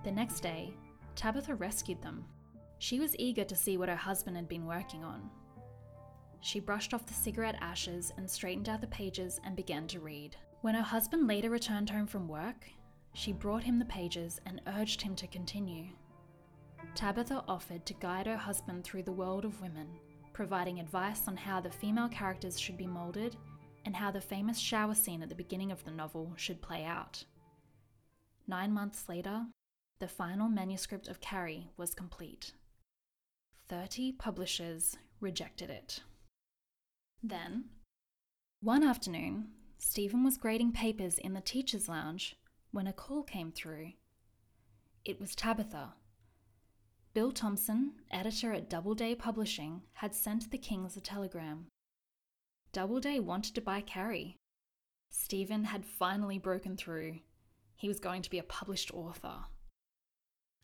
[0.04, 0.74] The next day,
[1.16, 2.26] Tabitha rescued them.
[2.80, 5.30] She was eager to see what her husband had been working on.
[6.42, 10.38] She brushed off the cigarette ashes and straightened out the pages and began to read.
[10.62, 12.68] When her husband later returned home from work,
[13.18, 15.88] she brought him the pages and urged him to continue.
[16.94, 19.88] Tabitha offered to guide her husband through the world of women,
[20.34, 23.36] providing advice on how the female characters should be moulded
[23.86, 27.24] and how the famous shower scene at the beginning of the novel should play out.
[28.48, 29.48] Nine months later,
[29.98, 32.54] the final manuscript of Carrie was complete.
[33.68, 36.02] Thirty publishers rejected it.
[37.24, 37.64] Then,
[38.62, 39.48] one afternoon,
[39.80, 42.36] Stephen was grading papers in the teacher's lounge
[42.72, 43.94] when a call came through.
[45.06, 45.94] It was Tabitha.
[47.14, 51.68] Bill Thompson, editor at Doubleday Publishing, had sent the Kings a telegram.
[52.74, 54.36] Doubleday wanted to buy Carrie.
[55.10, 57.20] Stephen had finally broken through.
[57.76, 59.46] He was going to be a published author.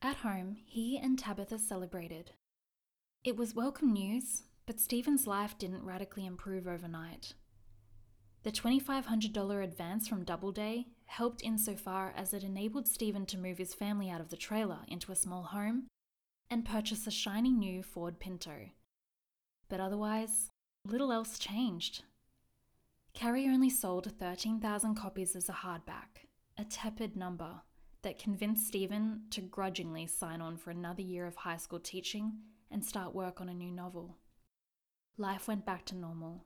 [0.01, 2.31] At home, he and Tabitha celebrated.
[3.23, 7.33] It was welcome news, but Stephen's life didn't radically improve overnight.
[8.43, 14.09] The $2,500 advance from Doubleday helped insofar as it enabled Stephen to move his family
[14.09, 15.87] out of the trailer into a small home
[16.49, 18.69] and purchase a shiny new Ford Pinto.
[19.69, 20.49] But otherwise,
[20.85, 22.03] little else changed.
[23.13, 26.27] Carrie only sold 13,000 copies as a hardback,
[26.57, 27.61] a tepid number
[28.01, 32.33] that convinced Stephen to grudgingly sign on for another year of high school teaching
[32.69, 34.17] and start work on a new novel.
[35.17, 36.43] Life went back to normal.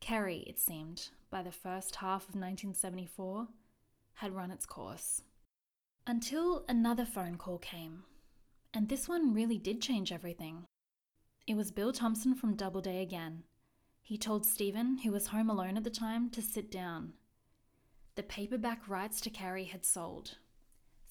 [0.00, 3.48] Carrie, it seemed, by the first half of 1974,
[4.14, 5.22] had run its course.
[6.06, 8.04] Until another phone call came,
[8.72, 10.66] and this one really did change everything.
[11.46, 13.44] It was Bill Thompson from Doubleday again.
[14.02, 17.14] He told Stephen, who was home alone at the time, to sit down.
[18.16, 20.36] The paperback rights to Carrie had sold,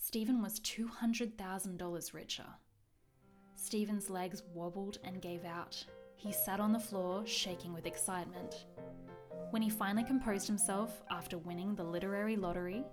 [0.01, 2.45] Stephen was $200,000 richer.
[3.55, 5.85] Stephen's legs wobbled and gave out.
[6.15, 8.65] He sat on the floor, shaking with excitement.
[9.51, 12.83] When he finally composed himself after winning the literary lottery,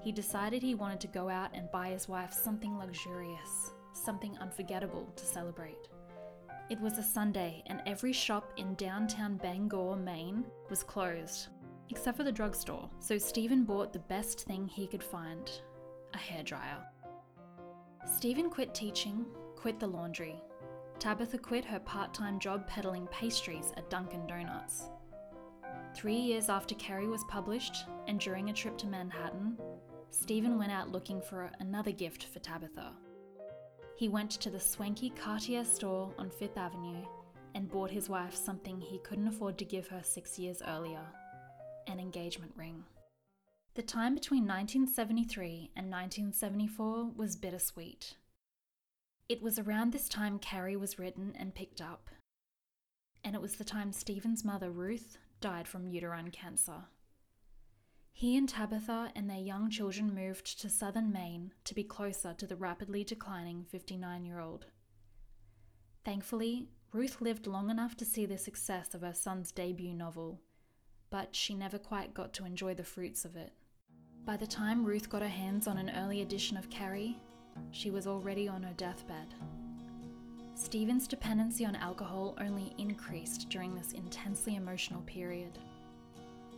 [0.00, 5.12] he decided he wanted to go out and buy his wife something luxurious, something unforgettable
[5.16, 5.88] to celebrate.
[6.70, 11.48] It was a Sunday, and every shop in downtown Bangor, Maine, was closed,
[11.90, 15.50] except for the drugstore, so Stephen bought the best thing he could find
[16.14, 16.84] a hairdryer.
[18.06, 20.36] Stephen quit teaching, quit the laundry.
[20.98, 24.90] Tabitha quit her part time job peddling pastries at Dunkin' Donuts.
[25.94, 29.56] Three years after Carrie was published, and during a trip to Manhattan,
[30.10, 32.92] Stephen went out looking for another gift for Tabitha.
[33.96, 37.04] He went to the swanky Cartier store on Fifth Avenue
[37.54, 41.00] and bought his wife something he couldn't afford to give her six years earlier
[41.86, 42.82] an engagement ring.
[43.74, 48.14] The time between 1973 and 1974 was bittersweet.
[49.28, 52.08] It was around this time Carrie was written and picked up.
[53.22, 56.86] And it was the time Stephen's mother, Ruth, died from uterine cancer.
[58.14, 62.46] He and Tabitha and their young children moved to southern Maine to be closer to
[62.46, 64.64] the rapidly declining 59 year old.
[66.02, 70.40] Thankfully, Ruth lived long enough to see the success of her son's debut novel,
[71.10, 73.52] but she never quite got to enjoy the fruits of it.
[74.24, 77.18] By the time Ruth got her hands on an early edition of Carrie,
[77.70, 79.34] she was already on her deathbed.
[80.56, 85.58] Stephen's dependency on alcohol only increased during this intensely emotional period.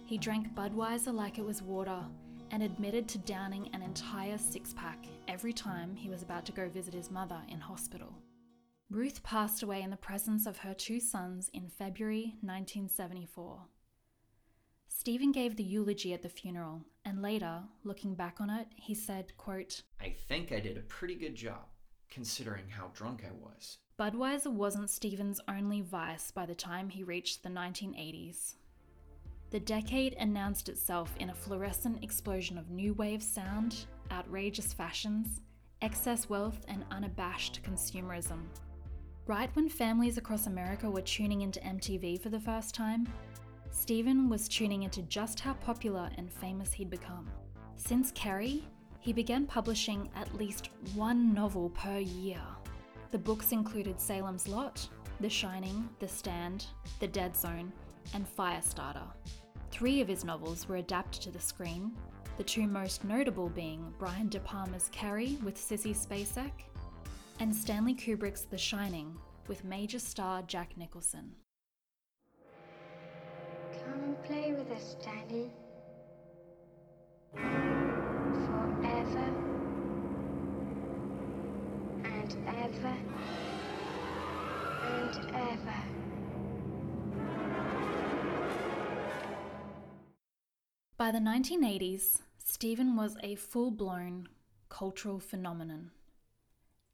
[0.05, 2.05] He drank Budweiser like it was water
[2.51, 6.69] and admitted to downing an entire six pack every time he was about to go
[6.69, 8.15] visit his mother in hospital.
[8.91, 13.63] Ruth passed away in the presence of her two sons in February 1974.
[14.87, 19.37] Stephen gave the eulogy at the funeral, and later, looking back on it, he said,
[19.37, 21.67] quote, I think I did a pretty good job,
[22.11, 23.79] considering how drunk I was.
[23.99, 28.57] Budweiser wasn't Stephen's only vice by the time he reached the 1980s.
[29.49, 35.41] The decade announced itself in a fluorescent explosion of new wave sound, outrageous fashions,
[35.81, 38.43] excess wealth, and unabashed consumerism.
[39.27, 43.09] Right when families across America were tuning into MTV for the first time,
[43.71, 47.31] Stephen was tuning into just how popular and famous he'd become.
[47.77, 48.63] Since Carrie,
[49.01, 52.43] he began publishing at least one novel per year.
[53.13, 54.89] The books included Salem's Lot,
[55.21, 56.67] The Shining, The Stand,
[56.99, 57.73] The Dead Zone,
[58.15, 59.07] and Firestarter.
[59.71, 61.93] Three of his novels were adapted to the screen,
[62.37, 66.51] the two most notable being Brian De Palma's Carrie with Sissy Spacek
[67.41, 71.31] and Stanley Kubrick's The Shining with major star Jack Nicholson.
[73.85, 75.51] Come and play with us, Daddy.
[78.47, 79.56] Forever
[82.33, 82.97] and ever
[84.83, 85.74] and ever.
[90.97, 94.29] By the 1980s, Stephen was a full blown
[94.68, 95.91] cultural phenomenon.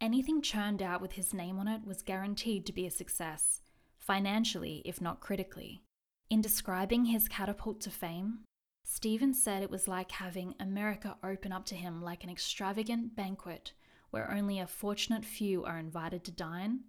[0.00, 3.62] Anything churned out with his name on it was guaranteed to be a success,
[3.98, 5.82] financially, if not critically.
[6.28, 8.40] In describing his catapult to fame,
[8.84, 13.72] Stephen said it was like having America open up to him like an extravagant banquet
[14.12, 16.80] where only a fortunate few are invited to dine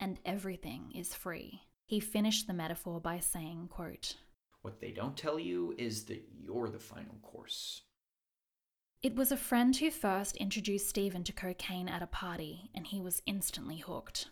[0.00, 1.60] and everything is free.
[1.86, 4.16] He finished the metaphor by saying, quote,
[4.62, 7.82] What they don't tell you is that you're the final course.
[9.02, 12.98] It was a friend who first introduced Stephen to cocaine at a party, and he
[12.98, 14.30] was instantly hooked.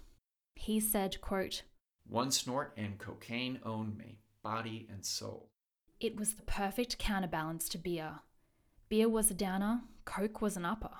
[0.55, 1.64] He said, quote,
[2.09, 5.51] One snort and cocaine owned me, body and soul.
[6.01, 8.20] It was the perfect counterbalance to beer.
[8.89, 10.91] Beer was a downer, coke was an upper.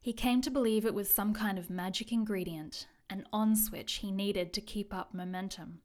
[0.00, 4.10] He came to believe it was some kind of magic ingredient, an on switch he
[4.10, 5.80] needed to keep up momentum.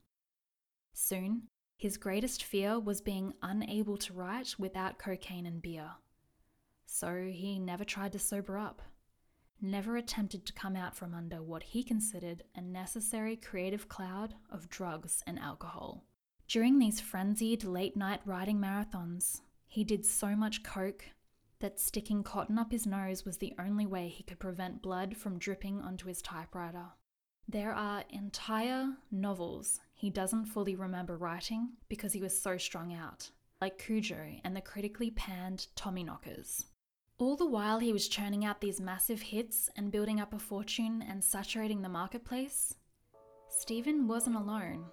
[0.94, 5.90] Soon, his greatest fear was being unable to write without cocaine and beer.
[6.86, 8.80] So he never tried to sober up,
[9.60, 14.70] never attempted to come out from under what he considered a necessary creative cloud of
[14.70, 16.04] drugs and alcohol.
[16.48, 21.04] During these frenzied late night writing marathons, he did so much coke
[21.60, 25.38] that sticking cotton up his nose was the only way he could prevent blood from
[25.38, 26.86] dripping onto his typewriter.
[27.48, 33.30] There are entire novels he doesn't fully remember writing because he was so strung out,
[33.60, 36.64] like Cujo and the critically panned Tommyknockers.
[37.18, 41.02] All the while he was churning out these massive hits and building up a fortune
[41.08, 42.74] and saturating the marketplace,
[43.48, 44.84] Stephen wasn't alone.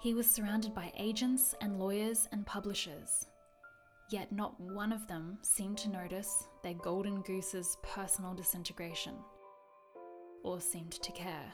[0.00, 3.26] He was surrounded by agents and lawyers and publishers.
[4.10, 9.14] Yet not one of them seemed to notice their golden goose's personal disintegration,
[10.42, 11.52] or seemed to care.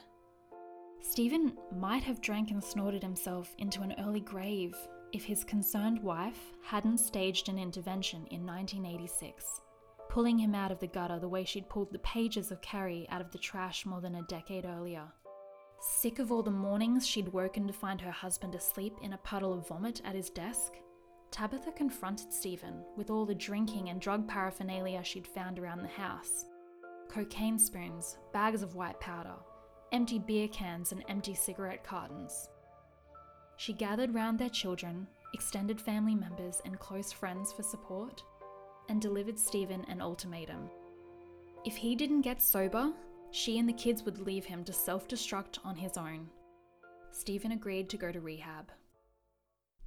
[1.01, 4.75] Stephen might have drank and snorted himself into an early grave
[5.13, 9.63] if his concerned wife hadn't staged an intervention in 1986,
[10.09, 13.21] pulling him out of the gutter the way she'd pulled the pages of Carrie out
[13.21, 15.05] of the trash more than a decade earlier.
[15.81, 19.55] Sick of all the mornings she'd woken to find her husband asleep in a puddle
[19.55, 20.75] of vomit at his desk,
[21.31, 26.47] Tabitha confronted Stephen with all the drinking and drug paraphernalia she'd found around the house
[27.09, 29.35] cocaine spoons, bags of white powder,
[29.91, 32.49] empty beer cans, and empty cigarette cartons.
[33.57, 38.23] She gathered round their children, extended family members, and close friends for support,
[38.89, 40.71] and delivered Stephen an ultimatum.
[41.65, 42.93] If he didn't get sober,
[43.33, 46.29] she and the kids would leave him to self destruct on his own.
[47.11, 48.71] Stephen agreed to go to rehab.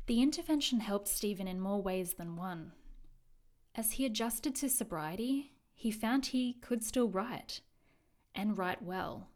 [0.06, 2.74] The intervention helped Stephen in more ways than one.
[3.74, 7.62] As he adjusted to sobriety, he found he could still write,
[8.36, 9.30] and write well.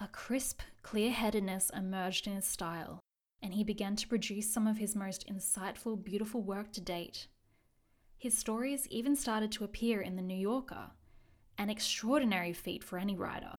[0.00, 3.00] A crisp, clear headedness emerged in his style,
[3.40, 7.28] and he began to produce some of his most insightful, beautiful work to date.
[8.18, 10.90] His stories even started to appear in The New Yorker,
[11.56, 13.54] an extraordinary feat for any writer,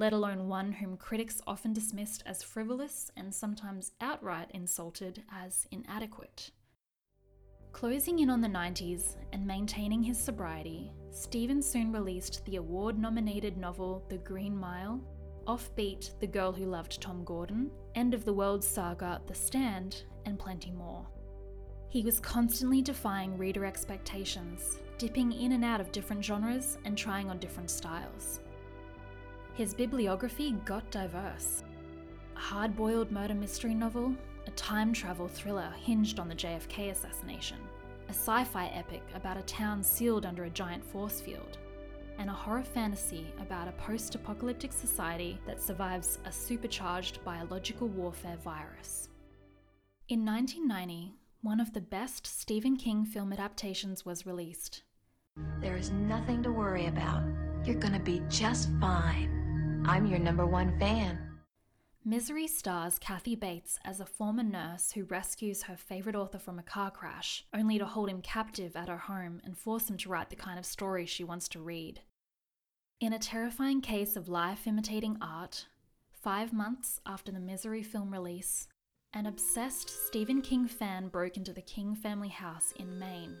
[0.00, 6.50] let alone one whom critics often dismissed as frivolous and sometimes outright insulted as inadequate.
[7.72, 13.58] Closing in on the 90s and maintaining his sobriety, Stephen soon released the award nominated
[13.58, 15.02] novel The Green Mile,
[15.46, 20.38] Offbeat The Girl Who Loved Tom Gordon, End of the World saga The Stand, and
[20.38, 21.06] plenty more.
[21.90, 27.28] He was constantly defying reader expectations, dipping in and out of different genres and trying
[27.28, 28.40] on different styles.
[29.54, 31.64] His bibliography got diverse.
[32.36, 34.14] A hard boiled murder mystery novel,
[34.46, 37.58] a time travel thriller hinged on the JFK assassination,
[38.08, 41.58] a sci fi epic about a town sealed under a giant force field,
[42.18, 48.38] and a horror fantasy about a post apocalyptic society that survives a supercharged biological warfare
[48.42, 49.08] virus.
[50.08, 54.82] In 1990, one of the best Stephen King film adaptations was released.
[55.60, 57.22] There is nothing to worry about.
[57.64, 59.39] You're gonna be just fine.
[59.86, 61.18] I'm your number one fan.
[62.04, 66.62] Misery stars Kathy Bates as a former nurse who rescues her favourite author from a
[66.62, 70.30] car crash, only to hold him captive at her home and force him to write
[70.30, 72.00] the kind of story she wants to read.
[73.00, 75.66] In a terrifying case of life imitating art,
[76.12, 78.68] five months after the Misery film release,
[79.14, 83.36] an obsessed Stephen King fan broke into the King family house in Maine.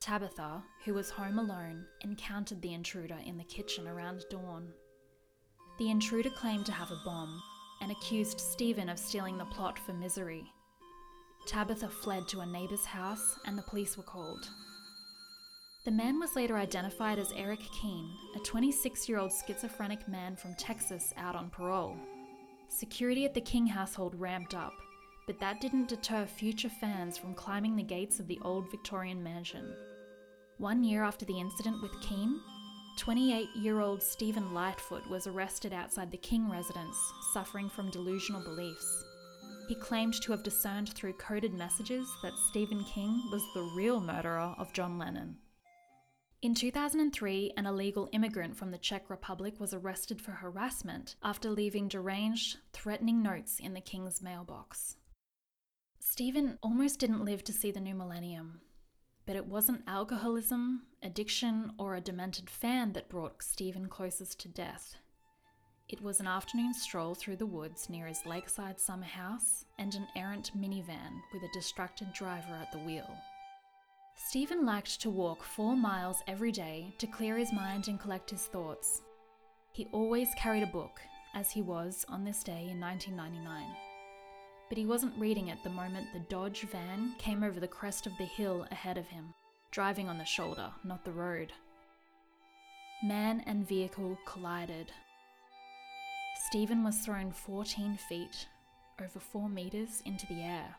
[0.00, 4.68] Tabitha, who was home alone, encountered the intruder in the kitchen around dawn.
[5.78, 7.40] The intruder claimed to have a bomb
[7.80, 10.52] and accused Stephen of stealing the plot for Misery.
[11.46, 14.48] Tabitha fled to a neighbour's house and the police were called.
[15.84, 20.54] The man was later identified as Eric Keene, a 26 year old schizophrenic man from
[20.56, 21.96] Texas out on parole.
[22.68, 24.74] Security at the King household ramped up,
[25.26, 29.72] but that didn't deter future fans from climbing the gates of the old Victorian mansion.
[30.58, 32.40] One year after the incident with Keene,
[32.98, 36.96] 28 year old Steven Lightfoot was arrested outside the King residence,
[37.32, 39.04] suffering from delusional beliefs.
[39.68, 44.52] He claimed to have discerned through coded messages that Stephen King was the real murderer
[44.58, 45.36] of John Lennon.
[46.42, 51.86] In 2003, an illegal immigrant from the Czech Republic was arrested for harassment after leaving
[51.86, 54.96] deranged, threatening notes in the King's mailbox.
[56.00, 58.60] Stephen almost didn't live to see the new millennium,
[59.28, 64.96] but it wasn't alcoholism, addiction, or a demented fan that brought Stephen closest to death.
[65.90, 70.06] It was an afternoon stroll through the woods near his lakeside summer house and an
[70.16, 73.18] errant minivan with a distracted driver at the wheel.
[74.16, 78.46] Stephen liked to walk four miles every day to clear his mind and collect his
[78.46, 79.02] thoughts.
[79.72, 81.02] He always carried a book,
[81.34, 83.87] as he was on this day in 1999.
[84.68, 88.16] But he wasn't reading it the moment the Dodge van came over the crest of
[88.18, 89.32] the hill ahead of him,
[89.70, 91.52] driving on the shoulder, not the road.
[93.02, 94.92] Man and vehicle collided.
[96.46, 98.46] Stephen was thrown 14 feet,
[99.02, 100.76] over 4 metres, into the air.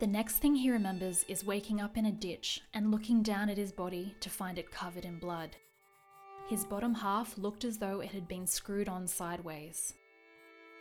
[0.00, 3.56] The next thing he remembers is waking up in a ditch and looking down at
[3.56, 5.56] his body to find it covered in blood.
[6.48, 9.94] His bottom half looked as though it had been screwed on sideways.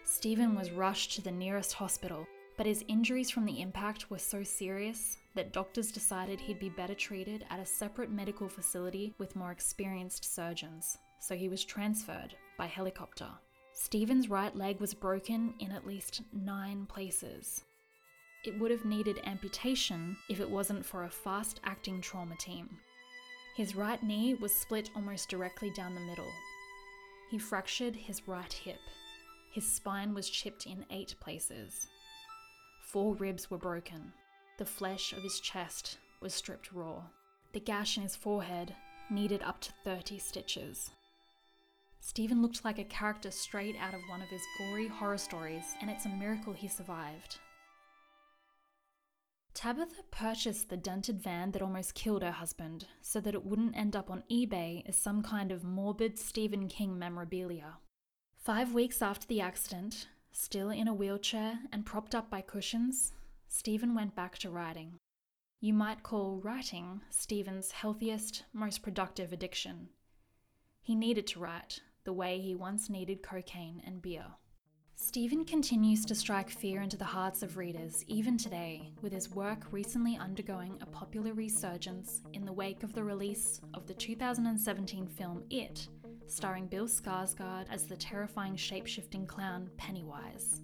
[0.03, 2.27] Stephen was rushed to the nearest hospital,
[2.57, 6.93] but his injuries from the impact were so serious that doctors decided he'd be better
[6.93, 12.65] treated at a separate medical facility with more experienced surgeons, so he was transferred by
[12.65, 13.27] helicopter.
[13.73, 17.63] Stephen's right leg was broken in at least nine places.
[18.45, 22.69] It would have needed amputation if it wasn't for a fast acting trauma team.
[23.55, 26.31] His right knee was split almost directly down the middle.
[27.31, 28.79] He fractured his right hip.
[29.51, 31.87] His spine was chipped in eight places.
[32.93, 34.13] Four ribs were broken.
[34.59, 37.01] The flesh of his chest was stripped raw.
[37.51, 38.75] The gash in his forehead
[39.09, 40.91] needed up to 30 stitches.
[41.99, 45.89] Stephen looked like a character straight out of one of his gory horror stories, and
[45.89, 47.39] it's a miracle he survived.
[49.55, 53.95] Tabitha purchased the dented van that almost killed her husband so that it wouldn't end
[53.95, 57.77] up on eBay as some kind of morbid Stephen King memorabilia.
[58.37, 63.13] Five weeks after the accident, still in a wheelchair and propped up by cushions,
[63.47, 64.99] Stephen went back to writing.
[65.61, 69.89] You might call writing Stephen's healthiest, most productive addiction.
[70.81, 74.25] He needed to write the way he once needed cocaine and beer.
[74.95, 79.67] Stephen continues to strike fear into the hearts of readers even today, with his work
[79.71, 85.43] recently undergoing a popular resurgence in the wake of the release of the 2017 film
[85.49, 85.87] It,
[86.27, 90.61] starring Bill Skarsgård as the terrifying shape-shifting clown Pennywise.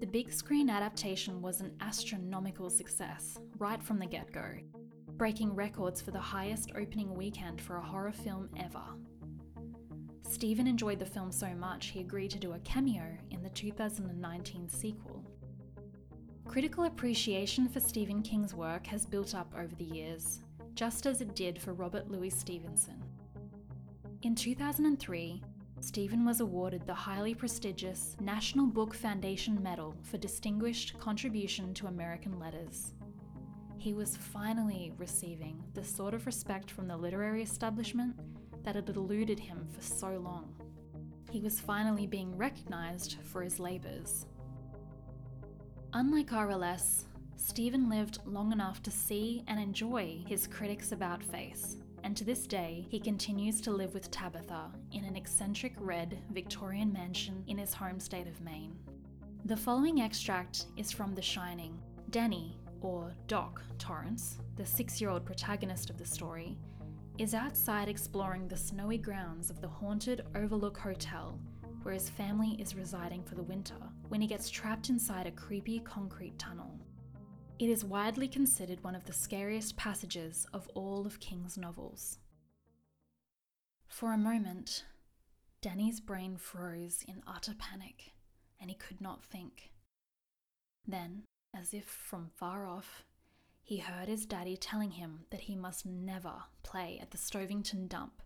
[0.00, 4.46] The big screen adaptation was an astronomical success right from the get go,
[5.16, 8.82] breaking records for the highest opening weekend for a horror film ever.
[10.28, 14.68] Stephen enjoyed the film so much he agreed to do a cameo in the 2019
[14.68, 15.24] sequel.
[16.46, 20.40] Critical appreciation for Stephen King's work has built up over the years,
[20.74, 23.02] just as it did for Robert Louis Stevenson.
[24.22, 25.40] In 2003,
[25.78, 32.36] Stephen was awarded the highly prestigious National Book Foundation Medal for Distinguished Contribution to American
[32.40, 32.94] Letters.
[33.76, 38.16] He was finally receiving the sort of respect from the literary establishment
[38.64, 40.52] that had eluded him for so long.
[41.30, 44.26] He was finally being recognised for his labours.
[45.92, 47.04] Unlike RLS,
[47.36, 52.46] Stephen lived long enough to see and enjoy his critics' about face, and to this
[52.46, 57.74] day, he continues to live with Tabitha in an eccentric red Victorian mansion in his
[57.74, 58.76] home state of Maine.
[59.44, 61.78] The following extract is from The Shining.
[62.10, 66.56] Danny, or Doc Torrance, the six year old protagonist of the story,
[67.18, 71.38] is outside exploring the snowy grounds of the haunted Overlook Hotel,
[71.82, 73.74] where his family is residing for the winter,
[74.08, 76.78] when he gets trapped inside a creepy concrete tunnel.
[77.58, 82.18] It is widely considered one of the scariest passages of all of King's novels.
[83.88, 84.84] For a moment,
[85.60, 88.12] Danny's brain froze in utter panic,
[88.60, 89.72] and he could not think.
[90.86, 93.04] Then, as if from far off,
[93.64, 98.22] he heard his daddy telling him that he must never play at the Stovington dump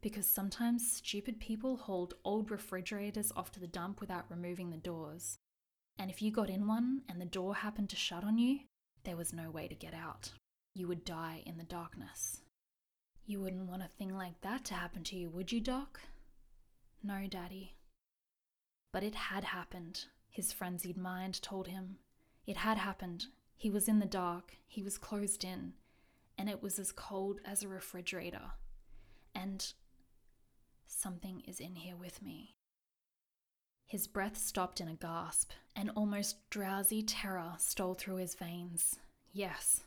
[0.00, 5.39] because sometimes stupid people hauled old refrigerators off to the dump without removing the doors.
[6.00, 8.60] And if you got in one and the door happened to shut on you,
[9.04, 10.30] there was no way to get out.
[10.74, 12.40] You would die in the darkness.
[13.26, 16.00] You wouldn't want a thing like that to happen to you, would you, Doc?
[17.02, 17.76] No, Daddy.
[18.94, 21.98] But it had happened, his frenzied mind told him.
[22.46, 23.26] It had happened.
[23.58, 25.74] He was in the dark, he was closed in,
[26.38, 28.52] and it was as cold as a refrigerator.
[29.34, 29.70] And
[30.86, 32.54] something is in here with me.
[33.90, 39.00] His breath stopped in a gasp, and almost drowsy terror stole through his veins.
[39.32, 39.82] Yes.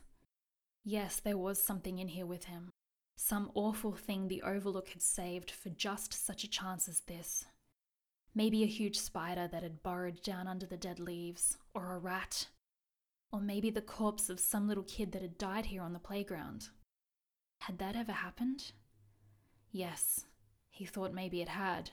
[0.84, 2.68] Yes, there was something in here with him.
[3.16, 7.46] Some awful thing the Overlook had saved for just such a chance as this.
[8.34, 12.48] Maybe a huge spider that had burrowed down under the dead leaves, or a rat.
[13.32, 16.68] Or maybe the corpse of some little kid that had died here on the playground.
[17.62, 18.72] Had that ever happened?
[19.72, 20.26] Yes,
[20.68, 21.92] he thought maybe it had.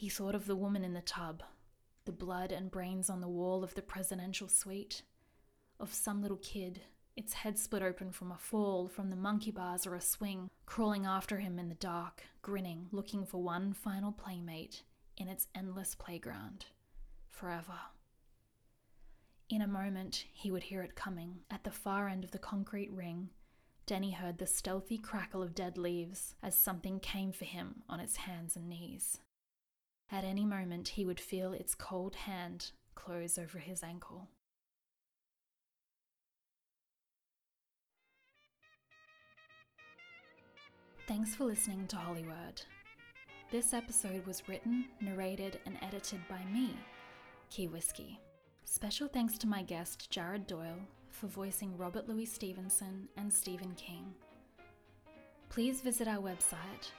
[0.00, 1.42] He thought of the woman in the tub,
[2.06, 5.02] the blood and brains on the wall of the presidential suite,
[5.78, 6.80] of some little kid,
[7.18, 11.04] its head split open from a fall from the monkey bars or a swing, crawling
[11.04, 14.84] after him in the dark, grinning, looking for one final playmate
[15.18, 16.64] in its endless playground.
[17.28, 17.78] Forever.
[19.50, 22.90] In a moment, he would hear it coming, at the far end of the concrete
[22.90, 23.28] ring.
[23.84, 28.16] Denny heard the stealthy crackle of dead leaves as something came for him on its
[28.16, 29.18] hands and knees.
[30.12, 34.28] At any moment, he would feel its cold hand close over his ankle.
[41.06, 42.62] Thanks for listening to Hollyword.
[43.50, 46.76] This episode was written, narrated, and edited by me,
[47.50, 48.20] Key Whiskey.
[48.64, 50.78] Special thanks to my guest, Jared Doyle,
[51.10, 54.14] for voicing Robert Louis Stevenson and Stephen King.
[55.48, 56.92] Please visit our website,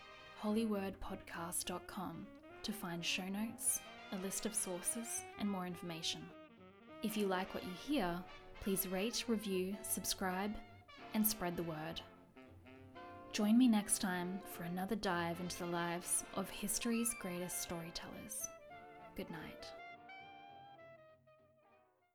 [0.43, 2.28] hollywordpodcast.com,
[2.64, 3.80] to find show notes,
[4.12, 6.22] a list of sources, and more information.
[7.03, 8.18] If you like what you hear,
[8.62, 10.53] please rate, review, subscribe,
[11.14, 12.01] and spread the word.
[13.32, 18.47] Join me next time for another dive into the lives of history's greatest storytellers.
[19.16, 19.80] Good night.